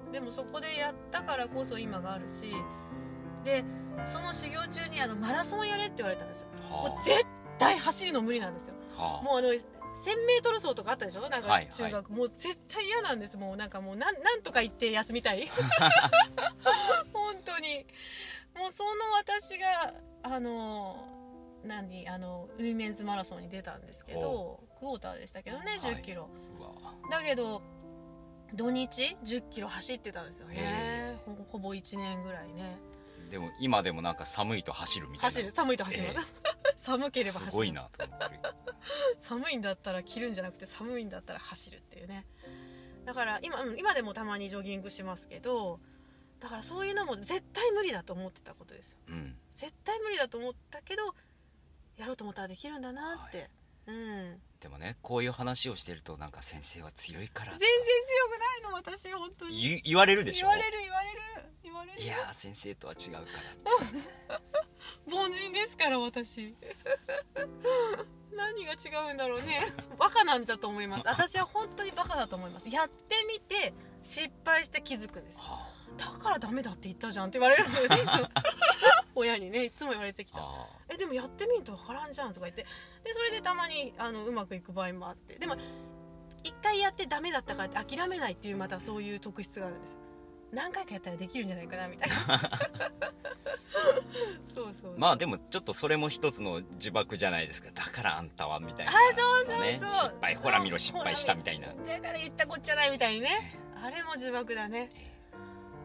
[0.05, 2.53] うん、でもそこでやったからこそ今があるし
[3.43, 3.63] で
[4.05, 6.47] その修行中にあのマラソンやれって言われたんですよ。
[6.69, 7.25] はもう絶
[7.57, 8.73] 対走るの無理なんですよ。
[8.97, 9.23] あはあ。
[9.23, 9.49] もうあの
[9.97, 11.21] 1000m 走とかあったでしょ？
[11.29, 13.37] なんはいか中学、もう絶対嫌なんです。
[13.37, 15.49] もうなんかもうなんなんとか言って休みたい。
[17.13, 17.85] 本当に。
[18.55, 21.07] もうその私があの
[21.63, 22.07] 何？
[22.07, 26.29] あのウィメンズマラソンに出たんですけどクォーターでしたけどね1 0キロ、
[26.59, 26.71] うわ。
[27.11, 27.61] だけど
[28.53, 30.55] 土日1 0キロ走ってたんですよね。
[30.57, 32.77] へほほぼ1年ぐらいね。
[33.29, 35.23] でも今でもなんか寒いと走るみたいな。
[35.25, 35.51] 走る。
[35.51, 36.13] 寒いと走る、え
[36.87, 38.39] 寒ければ走るすごいなと思って
[39.19, 42.25] 寒いんだったら着るんじゃなくて寒いんだったら走るっていうね。
[43.05, 45.79] だから今うん今でもたまにジョギングしますけど
[46.39, 48.99] だからそういうのも絶対無理だと思ってたことですよ。
[49.09, 49.37] うん。
[49.53, 51.15] 絶対無理だと思ったけど
[51.97, 53.49] やろうと思ったらできるんだなって、
[53.87, 54.41] うん。
[54.59, 59.59] でもねこういう話をしてるとなんか先生は強いから全然強くないの私本当に。
[59.61, 60.47] 言言われるでしょ？
[60.49, 61.21] 言われる言われる
[61.63, 62.01] 言われる。
[62.01, 63.19] いやー先生とは違うか
[64.29, 64.39] ら。
[65.11, 66.55] 凡人ですから私。
[68.35, 69.61] 何が違うんだろうね。
[69.97, 71.07] バカなんだと思います。
[71.09, 72.69] 私は本当にバカだと思います。
[72.69, 73.73] やってみて
[74.03, 75.39] 失敗して気づくんです。
[75.39, 78.29] はだからダメだって言ったじゃんって言われるのよねいつも。
[79.15, 80.39] 親にねいつも言われてきた。
[80.39, 82.63] あは「えでもやってみんと分からんじゃん」とか言って。
[83.03, 85.35] でそれでたまにあのうまくいく場合もあって。
[85.35, 85.55] でも
[86.43, 89.97] 一回やってダメだったからって諦めないっていうまたそういう特質があるんです。
[90.51, 92.15] 何回かやったらできるんじゃないかなみたいな。
[94.53, 97.69] そうそうまあでもちょっとそれも一つの呪縛じゃないですか。
[97.73, 98.91] だからあんたはみたいな。
[98.91, 99.61] あそうそうそう。
[99.61, 101.67] ね失敗ほら見ろ失敗したみたいな。
[101.67, 103.59] だから言ったこっちゃないみたいにね。
[103.83, 104.91] あれも呪縛だね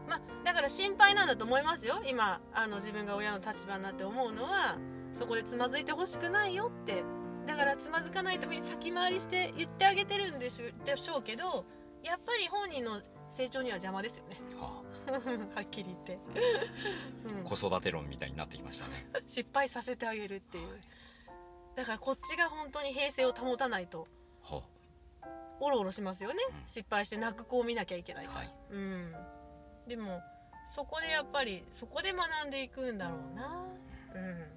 [0.07, 2.01] まあだから心配なんだと思いますよ。
[2.09, 4.77] 今あの自分が親の立場になって思うのは
[5.11, 7.03] そこでつまずいてほしくないよって。
[7.45, 11.65] だからつまずかないために先回りして言ってあげてるんでしょでしょうけど
[12.01, 14.37] やっぱり本人の成長には邪魔ですよね。
[14.59, 14.83] は
[15.55, 16.19] はっきり言って、
[17.25, 17.39] うん。
[17.41, 18.93] あ、子育て論みたいになってきましたね。
[19.25, 20.79] 失敗させてあげるっていう。
[21.75, 24.07] だからこっちが本当に平静を保たないと。
[24.43, 24.61] は
[25.59, 26.67] おろおろしますよね、うん。
[26.67, 28.53] 失敗して泣く子を見なきゃいけないから、はい。
[28.71, 29.15] うん
[29.87, 30.21] でも
[30.65, 33.65] そこでやっぱりそこで学んでいくんだろうな。
[34.15, 34.53] うん。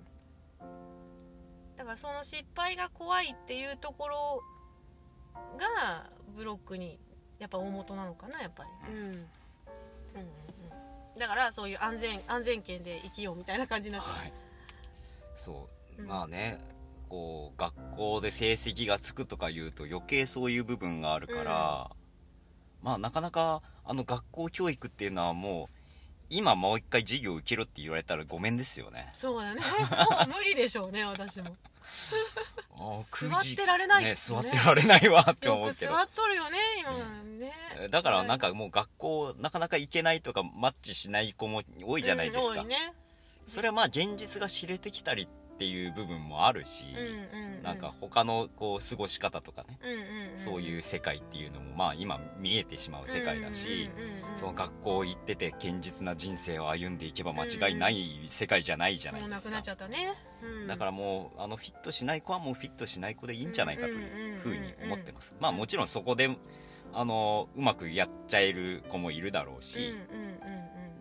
[1.77, 4.43] だからその失敗が怖いっていうところ
[5.59, 6.99] がブロックに
[7.39, 8.71] やっぱ大元なのかなやっぱり。
[8.89, 9.17] うん、うんうんう
[11.17, 11.19] ん。
[11.19, 14.33] だからそういう安全安全圏で生きようみたいな感じになっちゃう、はい。
[15.35, 16.09] そう、うん。
[16.09, 16.61] まあね
[17.09, 21.91] こう学校で成績がつくとか言うと余計そういう部分があるから、
[22.87, 25.73] まあなかなかあの学校教育っていうのはもう
[26.31, 29.11] 今もう一回授業受けろって言われたらごめんですよね。
[29.13, 29.61] そうだね。
[30.25, 31.57] もう無理でしょうね私も。
[32.79, 34.11] 座ってられないね。
[34.11, 35.93] ね座ってられないわってよ思うけど。
[35.95, 37.89] く座っとるよね今ね。
[37.89, 42.77] だからなんかもう学校なかなか行けないとかマッチしない子も多いじゃないですか、うん多いね。
[43.47, 46.87] それはまあ現実が知れてきたりっていう部分もあるし、
[47.33, 47.63] うんうんうん。
[47.63, 59.51] なんか他のこう過ごし方とかね、うんうんうんそういう世界っていうのもまあ今見えてしまう世界だし、うんうんその学校行ってて堅実な人生を歩んでいけば間違いない世界じゃないじゃないですか。
[59.51, 59.97] もうなくなっちゃったね、
[60.43, 60.67] うん。
[60.67, 65.37] だからもうあのフィットしない子はもうフィットしない子でいいんじゃないかというふうに思ってます。
[65.41, 66.29] まあもちろんそこで
[66.93, 70.26] あのうまくやっちゃえる子もいるだろうし、うんうん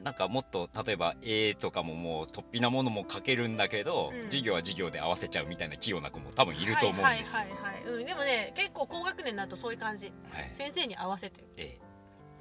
[0.06, 4.26] なんかもっと例えば絵とかももう突飛なものも描けるんだけど、うん。
[4.26, 8.01] 授業は授業で合わせちゃうみたいな器用な子も多分いると思うんですよ、はいはいはい、はい。
[8.01, 10.14] うん、でもね結構高学年になるとそういう感じ。
[10.32, 10.51] はい。
[10.53, 11.43] 先生に合わせて。
[11.58, 11.80] え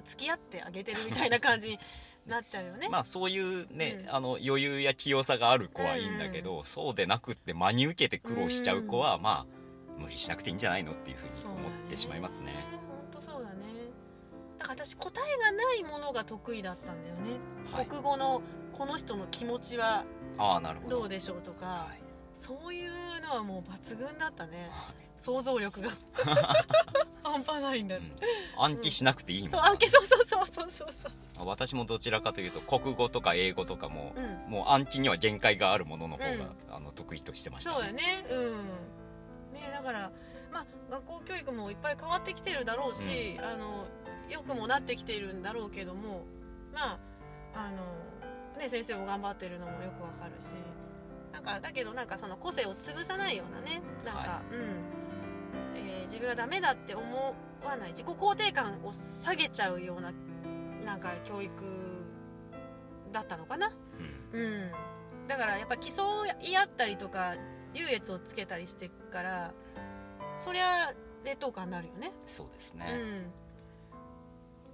[0.04, 1.78] 付き合ってあげてるみたいな感じに
[2.26, 2.80] なっちゃうよね。
[2.84, 4.14] え まあそういうね、うん。
[4.14, 9.64] あの余裕や器用さがある子はいいんだけど、そうでなくって真に受けて苦労しちゃう子は、まあ
[9.98, 12.52] 無理しなくていいんじゃないのっていうふうに思ってしまいますね
[14.64, 17.32] だから私答えがないものが得意だったんだよね、
[17.70, 17.86] はい。
[17.86, 18.40] 国語の
[18.72, 20.04] この人の気持ちは
[20.38, 21.00] ああなるほど。
[21.00, 22.02] どうでしょうとか、はい。
[22.32, 22.90] そういう
[23.22, 24.70] のはもう抜群だったね。
[25.18, 25.90] 想像力が。
[27.22, 28.12] 半端ないんだ、うん。
[28.58, 29.50] 暗記しなくていいもん。
[29.50, 29.88] そう暗記。
[29.88, 31.46] そうそうそうそうそうそう。
[31.46, 34.50] 私もどちらかというと国語とか英語とかも、うん。
[34.50, 36.50] もう暗記には限界があるものの方が、うん。
[36.70, 38.02] あの得意としてましたそうだね。
[38.30, 38.64] うん。
[39.52, 40.10] ねだから
[40.50, 43.86] まあ学校教育もいっぱい変わってきてるだろうし、あの
[44.30, 46.24] 良くもなってきているんだろうけども
[46.72, 46.98] まあ
[47.54, 50.52] あのね先生も頑張ってるのもよくわかるし
[51.32, 57.02] なんかだけどなんかその個性を潰さないようなねなんか、はうん、えー自分はダメだって思
[57.64, 60.12] わない自己肯定感を下げちゃうような
[60.84, 61.50] なんか教育
[63.10, 63.72] だったのかな。
[64.32, 64.40] うん。
[64.40, 64.70] うん、
[65.28, 66.02] だからやっぱ競
[66.42, 67.34] い合ったりとか
[67.74, 69.54] 優越をつけたりしてから
[70.36, 70.92] そりゃ
[71.24, 73.43] 劣等感になるよね、そうですね、うん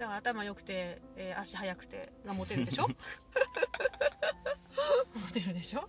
[0.01, 2.89] だから頭良くて、えー足速くてがモテるでしょ？
[5.15, 5.87] モテるでしょ？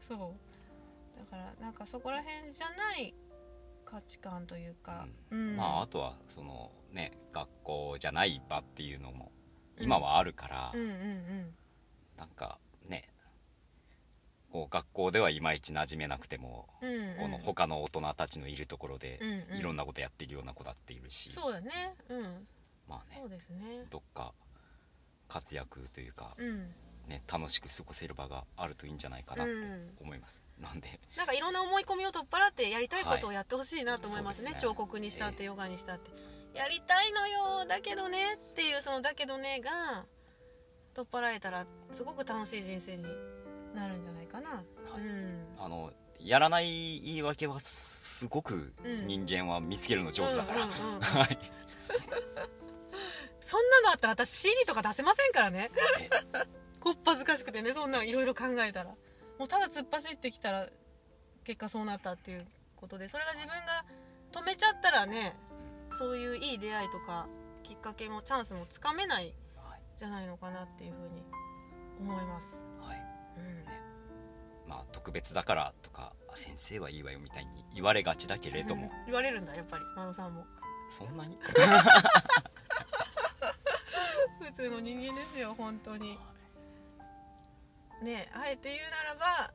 [0.00, 0.18] そう。
[1.18, 3.12] だからなんかそこら辺じゃない
[3.84, 5.56] 価値観というか、うん。
[5.56, 9.32] まああとはそのね学校じゃない場っていうのも
[9.78, 11.54] 今はあるから、うんうんうん。
[12.16, 13.08] なんかね
[14.52, 17.16] こう学校ではいまいち馴染めなくても、うんうん。
[17.18, 19.58] この他の大人たちのいるところでうんうん。
[19.58, 21.96] いろんなことやってるような子だっているし、そうだね。
[22.08, 22.46] うん
[22.90, 23.86] まあねそうですね。
[23.88, 24.34] どっか
[25.28, 26.74] 活躍というか、うん。
[27.08, 31.00] ね、楽しく過ごせる場があるといいんじゃないかなってうん思います、なんで。
[31.16, 34.68] なんかいろんな思い込みを取っ払ってやりたいことをやってほしいなと思いますね,、はいすね。
[34.68, 36.10] 彫刻にしたってヨガにしたって、
[36.54, 40.06] やりたいのよだけどねっていうそのだけどねが
[40.94, 43.04] 取っ払えたらすごく楽しい人生に
[43.74, 44.62] なるんじゃないかな、は
[44.96, 45.00] い。
[45.00, 45.46] うん。
[45.58, 49.06] あのやらない言い訳はすごくうん。
[49.08, 51.00] 人間は見つけるの上手だから、うんうんうんうん。
[51.02, 51.38] はい
[53.50, 55.72] そんなのあったら私 CD とか出せませんからね。
[55.98, 56.08] え
[56.78, 58.90] こっぱずかしくてねそんなんいろいろ考えたら。
[59.40, 60.68] もうただ突っ走ってきたら
[61.42, 62.46] 結果そうなったっていう
[62.76, 63.08] ことで。
[63.08, 63.84] それが自分が
[64.30, 65.34] 止めちゃったらね
[65.90, 67.26] そういういい出会いとか
[67.64, 69.80] きっかけもチャンスもつかめないはい。
[69.96, 71.24] じゃないのかなっていうふうに
[71.98, 72.98] 思います、はい。
[73.36, 73.64] うん。
[74.68, 79.84] まあ特別だからとかあ先生はいいわよみたいに言われがちだけれども、言われるんだやっぱり。
[79.96, 80.46] 真野さんも。
[80.88, 81.36] そんなに？
[84.50, 86.18] 普通の人間ですよ本当に。
[88.02, 89.52] ねあえて言うならば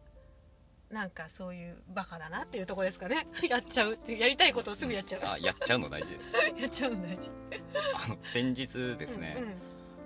[0.90, 3.28] なんかそういうバカだなっていうところですかね。
[3.50, 5.22] やっちゃうってやりたいことをすぐやっちゃう。
[5.26, 6.34] あやっちゃうの大事です。
[6.58, 7.32] やっちゃうの大事。
[8.06, 9.62] あの先日ですね、うんうん。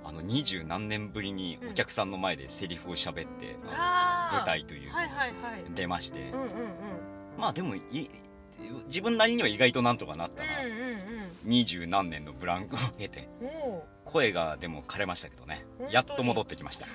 [0.05, 5.65] あの二十何年ぶりにお客さんの前でセリフを喋って、あーあの舞台というはいはいはい。
[5.75, 6.49] 出まして、うんうんうん。
[7.37, 8.09] まあでもい
[8.85, 10.49] 自分なりには意外となんとかなったな。
[10.65, 10.79] うんうん
[11.45, 13.29] 二十何年のブランクを経て。
[14.05, 15.65] 声がでも枯れましたけどね。
[15.89, 16.85] やっと戻ってきました。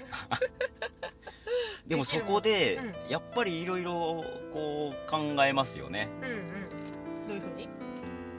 [1.86, 6.08] でもそこでうやっぱりいろいろこう考えますよね。
[6.20, 7.26] ーうんうん。
[7.28, 7.68] どういうふうに？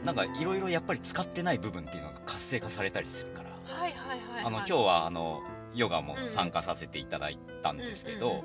[0.04, 3.50] なんかいろいろやっぱり使ってない部分っていうのが活性化されたりするから。
[3.66, 5.42] はいはいはい、はい、あの今日はあの
[5.74, 8.44] ヨガも参加させていただいたんですけうんど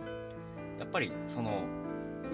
[0.79, 1.63] やっぱりその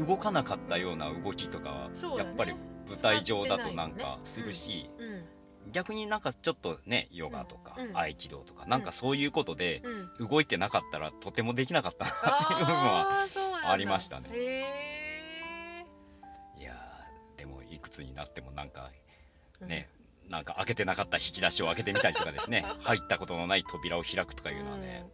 [0.04, 2.52] 動かなかったような動きとかはやっぱり
[2.88, 5.24] 舞台上だとなんかするしうん。
[5.72, 7.96] 逆になんかちょっとねヨガとかうん。
[7.96, 9.82] 合気道とかなんかそういうことで
[10.18, 10.28] うん。
[10.28, 13.26] 動いてなかったらとてもできなかったなっていう部分は
[13.70, 14.28] ありましたね。
[14.32, 14.64] へ
[16.60, 18.90] いやーでもいくつになってもなんか
[19.60, 19.88] ね
[20.28, 22.64] なんか開けてなかった引き出しを開けてみたりとかですね。
[22.82, 25.06] 入ったことのない扉を開くとかえいうのはね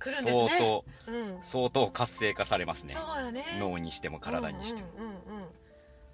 [0.00, 0.48] 来るんですね。
[0.48, 1.42] 相当うん。
[1.42, 2.94] 相当活性化されますね。
[2.94, 3.44] そうだね。
[3.58, 5.14] 脳にしても体にしても、うんうんうん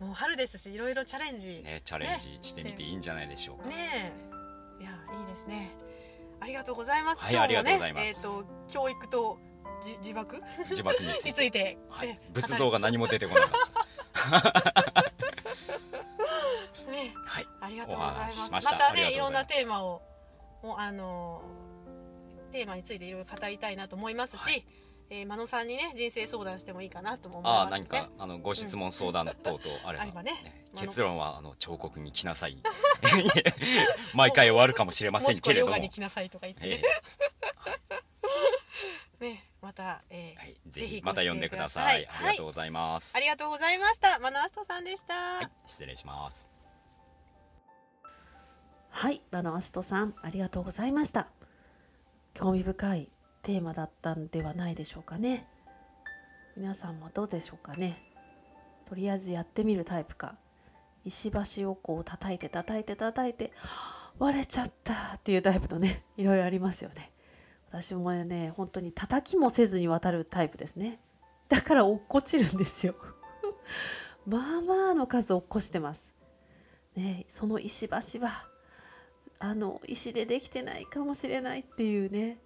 [0.01, 0.07] うん。
[0.09, 1.62] もう春ですしいろいろチャレンジ。
[1.64, 3.74] ね、チャレンジしてみていいんじゃないでしょうか、ね
[4.80, 4.82] え。
[4.82, 5.76] いやいいですね。
[6.41, 7.70] ありがとうございます、はい今日もね。
[7.70, 8.07] ありがとうございます。
[8.07, 9.39] えっ、と教育と
[9.82, 10.43] じ自爆？
[10.68, 11.78] 自爆について。
[11.89, 12.09] はい。
[12.09, 13.51] ね、仏像が何も出てこなかっ
[14.72, 15.07] た
[16.91, 17.47] ねはい。
[17.61, 18.51] ありがとうございます。
[18.51, 18.93] また。
[18.95, 20.03] ねいろんなテーマを
[20.62, 21.43] もうあの
[22.57, 24.64] テーマについていろいろ語りたいなと思いますし、はい。
[25.09, 27.98] えー、真野さんにね人生相談してもいいかなとも思いああますしね。
[28.00, 30.32] 何かあのご質問相談等々あれば,、あればね。
[30.74, 32.57] 結論はあの彫刻に来なさい。
[34.14, 35.70] 毎回終わるかもしれませんけれども。
[35.72, 36.66] ヨガに来なさいとか言って。
[36.66, 36.82] ね
[39.20, 44.18] え、 ねまた、えーえはい、ぜひまた読んでください、はいありがとうございます、ありがとうございました。
[44.18, 45.14] マノアストさんでした。
[45.14, 46.48] はい、失礼します。
[48.90, 51.28] はい、バノアストさん、ありがとうございました。
[52.37, 53.09] 興味深い
[53.41, 55.49] テーマだったんではないでしょうかね。
[56.55, 58.03] 皆さんもどうでしょうかね。
[58.84, 60.37] とりあえずやってみるタイプか、
[61.07, 63.53] 石橋をこう叩いて叩いて叩いて、
[64.18, 67.11] 割れちゃったっていうタイプとね、いろいろありますよね。
[67.70, 71.01] 私もね、本当に叩きもせずに渡るタイプですね。
[71.49, 72.95] だから落っこちるんですよ。
[74.28, 76.14] まあまあの数落っこしてます。
[76.97, 78.47] ね、その石橋は
[79.39, 82.39] あの石でできてないかもしれないっていうね。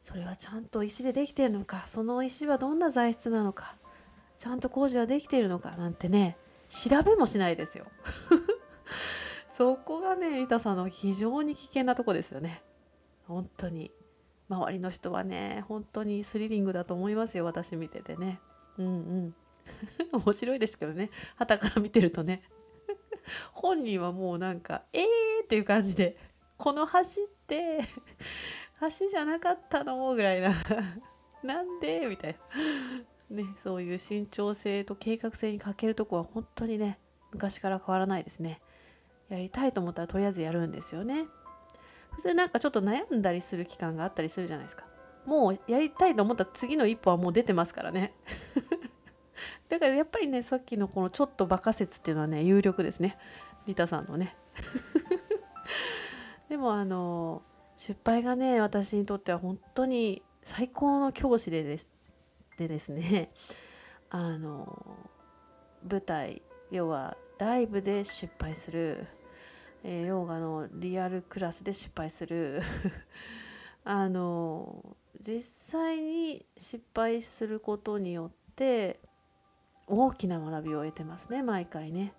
[0.00, 1.84] それはちゃんと石でできてるのか。
[1.86, 3.76] その石はどんな材質なのか。
[4.36, 6.36] ちゃんと工事はできてるのかなんてね。
[6.68, 7.86] 調べもしないですよ。
[9.54, 12.62] そこがねリタさんの非常に危険なとこですよね。
[13.26, 13.92] 本当に。
[14.48, 18.40] 周りの人はね本当にスリリングだと思いますよ私見ててね。
[18.78, 19.34] うんうん。
[20.12, 21.10] 面白いですけどね。
[21.36, 22.42] 旗から見てるとね。
[23.52, 25.04] 本人はもうなんか「えー!」
[25.44, 26.16] っていう感じで
[26.56, 27.02] 「この橋っ
[27.46, 27.80] て
[28.80, 30.54] 橋じゃなかったの?」ぐらいな
[31.42, 32.36] 「なんで?」みたい
[33.30, 36.98] な、ね、そういう慎重性と計画性に欠けるとこは本当にね
[37.32, 38.60] 昔から変わらないですね。
[39.28, 41.26] やりたいと思ったらとりあえずやるんですよね。
[42.16, 44.84] 普通なんかちょっと悩んだりする期間があったりするじゃないですか。
[45.24, 48.12] もうやりたいと思った次の一歩はもう出てますからね。
[49.72, 53.16] だからやっぱりねさっきのこのちょっとバカ説っていうのはね有力ですね。
[53.66, 54.36] リタさんのね。
[56.50, 57.42] でもあの
[57.74, 61.88] 失敗がね私にとっては本当に最高の教師でです
[62.58, 63.32] でですね。
[64.10, 65.08] あの
[65.90, 69.06] 舞台要はライブで失敗する、
[69.84, 72.60] えーヨガのリアルクラスで失敗する。
[73.84, 75.40] あの実
[75.80, 79.00] 際に失敗することによって
[79.94, 82.14] 大きな学びを得てますね毎回ね。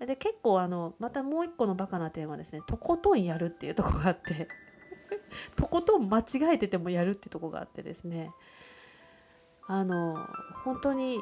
[0.00, 4.48] で結構あのまたもう一個のバカなテーマですねとことんやるっていうとこがあって
[5.56, 8.30] とことん間違えててもやるってとこがあってですね
[9.66, 10.18] あの
[10.64, 11.20] 本当に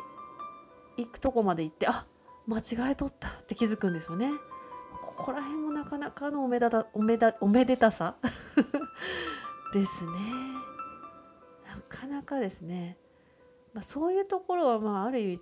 [0.97, 2.07] 行くとこまで行ってあ
[2.47, 4.31] 間違えとったって気づくんですよね。
[5.03, 8.17] ここら辺もなかなかのおめだたおめだおめでたさ
[9.73, 10.13] ですね。
[11.67, 12.99] なかなかですね。
[13.73, 15.41] まあ、そういうところはまあある意味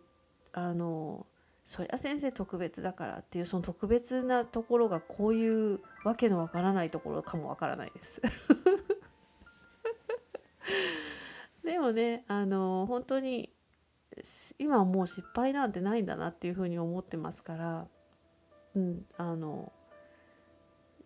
[0.52, 1.26] あの
[1.64, 8.20] そりゃ先生特別だからっていうその特別なところがこういうわけのわからないところかもわからないです。
[11.64, 13.52] でもねあの本当に
[14.58, 17.88] 今はもう失敗なんてないんだなっていうふうに思ってますから、
[18.74, 19.72] うん、あの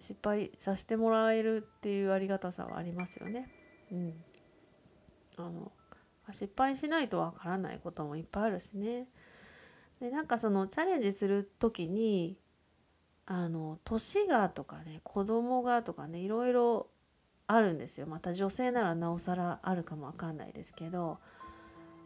[0.00, 3.48] 失敗させてもらえるっていうありがたさはありますよね。
[3.92, 4.24] うん、
[5.36, 5.70] あの
[6.32, 9.06] 失敗しないとわからないこともいっぱいあるしね。
[10.00, 12.36] でなんかそのチャレンジする時に
[13.26, 16.88] あの年がとかね子供がとかねいろいろ
[17.48, 21.18] あるんですよまた女性ならなおさらあるかもわかんないですけど、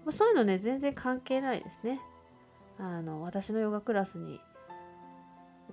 [0.05, 2.01] まあ、そういうのね全然関係ないですね。
[2.79, 4.41] あの私のヨガクラスに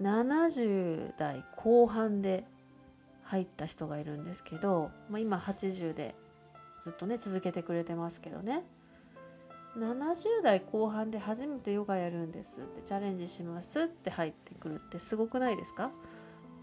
[0.02, 2.44] 70代後半で
[3.24, 6.16] 入った人がいるんですけど、まあ、今80で
[6.84, 8.64] ずっとね続けてくれてますけどね
[9.78, 15.92] 70代後半で初めてヨガやるんですってチャレンジしますって入ってくるってすごくないですか？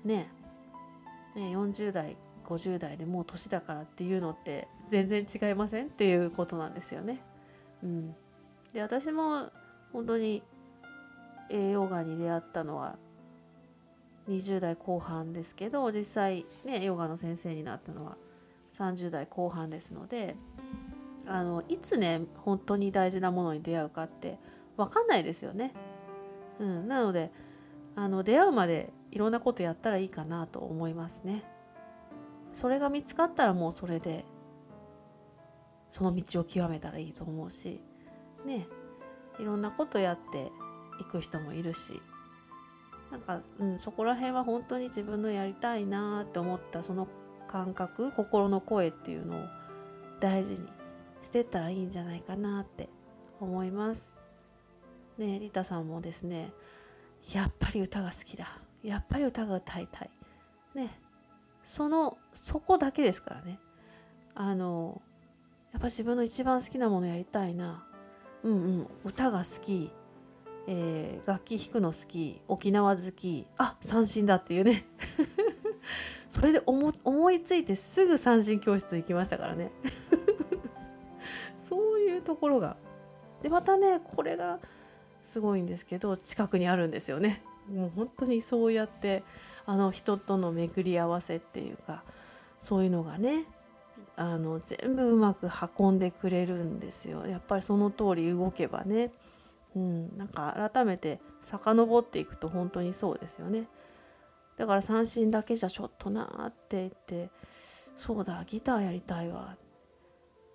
[0.05, 0.29] ね
[1.37, 1.41] え。
[1.41, 7.21] ねえ40代50代でもう年だからっていうのって全然違いませんっていうことなんですよね。
[7.83, 8.15] うん、
[8.73, 9.51] で私も
[9.93, 10.43] 本当に
[11.51, 12.97] えーヨガに出会ったのは
[14.29, 18.17] 20代後半ですけど実際ねヨガの先生になったのは
[18.73, 20.35] 30代後半ですので
[21.27, 24.39] あのいつね本当に大事なものに出会うかって
[24.77, 25.73] 分かんないですよね。
[26.59, 27.31] うん、なので
[27.97, 31.45] あの出会うまでいろんなことやったらいいかなと思いますね。
[32.53, 34.25] それが見つかったらもうそれで
[35.91, 37.81] その道を極めたらいいと思うし
[38.45, 38.67] ね
[39.39, 40.51] いろんなことやって
[41.01, 42.01] いく人もいるし
[43.11, 47.09] なんか、うん、そこら辺は本当に自分のやりたいなって思ったその
[47.47, 49.41] 感覚心の声っていうのを
[50.21, 50.69] 大事に
[51.25, 52.89] してったらいいんじゃないかなって
[53.41, 54.15] 思います。
[55.19, 56.53] ねリタさんもですね
[57.33, 58.59] やっぱり歌が好きだ。
[58.83, 60.11] やっぱり歌が歌いたい。
[60.75, 60.91] ね
[61.63, 63.59] そのそこだけですからね。
[64.35, 65.01] あの
[65.73, 67.85] やっぱ自分の一番好きなものやりたいな。
[68.43, 68.87] うんうん。
[69.05, 69.91] 歌が好き、
[70.69, 72.43] えー楽器弾くの好き。
[72.47, 73.47] 沖縄好き。
[73.57, 74.87] あ三振だっていうね。
[76.29, 79.73] それで思思いついてすぐ三振教室行きましたからね。
[82.25, 82.77] ところが。
[83.43, 84.59] でまたねこれが
[85.23, 87.43] すごいんですけど近くにあるんですよね。
[87.73, 89.23] もう本当にそうやって
[89.67, 92.03] あの人との巡り合わせっていうか
[92.59, 93.45] そういうのがね
[94.17, 95.49] あの全部うまく
[95.79, 97.27] 運んでくれるんですよ。
[97.27, 99.13] やっぱりその通り動けばね。
[99.77, 103.69] うんなんか改めて遡っていくと本当にそうですよね。
[104.57, 107.31] だから三振だけじゃちょっとなーって言って
[107.97, 109.57] そうだギターやりたいわ。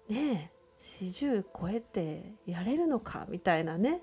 [0.08, 0.59] ねえ。
[0.80, 4.02] 40超えてやれるのかみたいなね。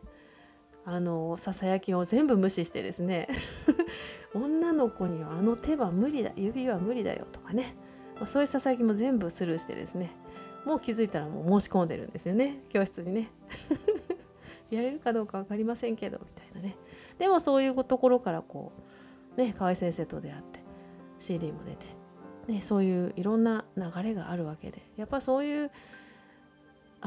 [0.88, 3.26] あのささやきを全部無視してですね。
[4.34, 7.74] 女の子にはあの手は無理だ指は無理だよとかね、
[8.16, 10.10] まあそういうささやきも全部スルーしてですね。
[10.64, 12.62] もう気づいたらもう申し込んでるんですよね。
[12.68, 13.30] 教室にね。
[14.70, 16.76] やれるかどうか分かりませんけどみたいなね。
[17.18, 18.72] でもそういうところからこ
[19.36, 20.60] うね河合先生と出会って
[21.18, 21.86] CD も出て、
[22.46, 25.70] ね、そういういろんな流れがあるわけでやっぱそういう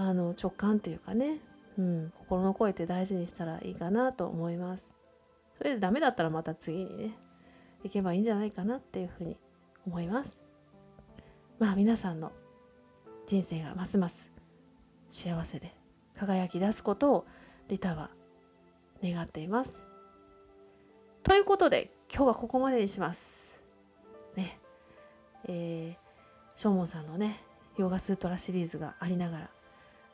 [0.02, 1.40] あの直感っていうかね、
[1.78, 4.92] うん、心の声って大事にしたらいいかなと思います。
[5.58, 7.12] それでダメだったらまた次にね
[7.84, 9.38] 行けばいいんじゃないかなっていうふうに
[9.86, 10.42] 思います。
[11.60, 12.32] まあ皆さんの
[13.28, 14.32] 人生がますます
[15.10, 15.76] 幸せで
[16.18, 17.26] 輝き出すことを
[17.68, 18.10] リタは
[19.04, 19.86] 願っています。
[21.24, 23.62] ということで今日はここまでにします。
[24.38, 24.60] ね。
[25.50, 27.44] えー、しょうもんさんのね
[27.78, 29.50] ヨガスートラシリーズがありながら、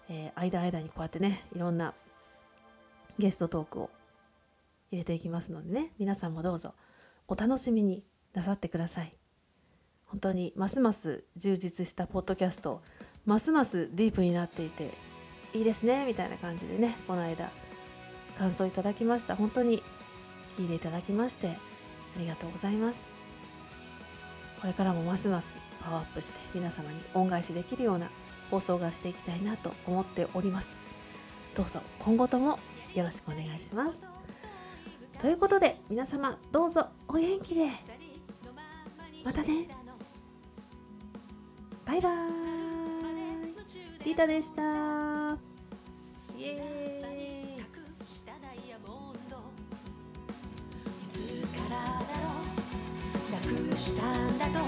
[0.09, 1.93] えー間間にこうやってねいろんな
[3.17, 3.89] ゲストトークを
[4.91, 5.91] 入れていきますのでね。
[5.97, 6.73] 皆さんもどうぞ
[7.27, 8.03] お楽しみに
[8.33, 9.11] なさってください。
[10.07, 12.81] 本当にますます充実したポッドキャスト
[13.25, 14.91] ますますディープになっていて
[15.53, 17.49] いいですねみたいな感じでねこの間
[18.37, 19.35] 感想いただきました。
[19.35, 19.81] 本当に
[20.57, 23.09] 聞いていただきましてありがとうございます。
[24.61, 28.09] これからもますますパワーアップして皆様に恩返しできるような
[28.55, 30.77] 放送がしていきたいなと思っております。
[31.55, 32.57] どうぞ今後とも
[32.93, 34.07] よろしくお願いします。
[35.19, 37.67] ということで皆様どうぞお元気で。
[39.25, 39.67] またね。
[41.85, 42.13] バイバー
[43.49, 44.05] イ。
[44.05, 44.61] リータでした。
[44.61, 44.65] イ
[46.45, 48.05] エーイ。
[48.05, 49.35] したダイヤモンド
[50.87, 52.29] いつからだろ
[53.27, 53.31] う。
[53.33, 53.37] な
[53.69, 54.63] くしたんだと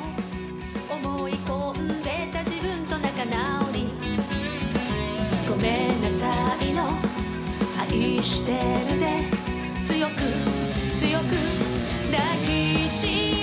[0.94, 2.57] 思い込んでた
[8.18, 9.38] 愛してるで。
[9.82, 10.16] 強く
[10.92, 11.26] 強く
[12.12, 13.37] 抱きしめ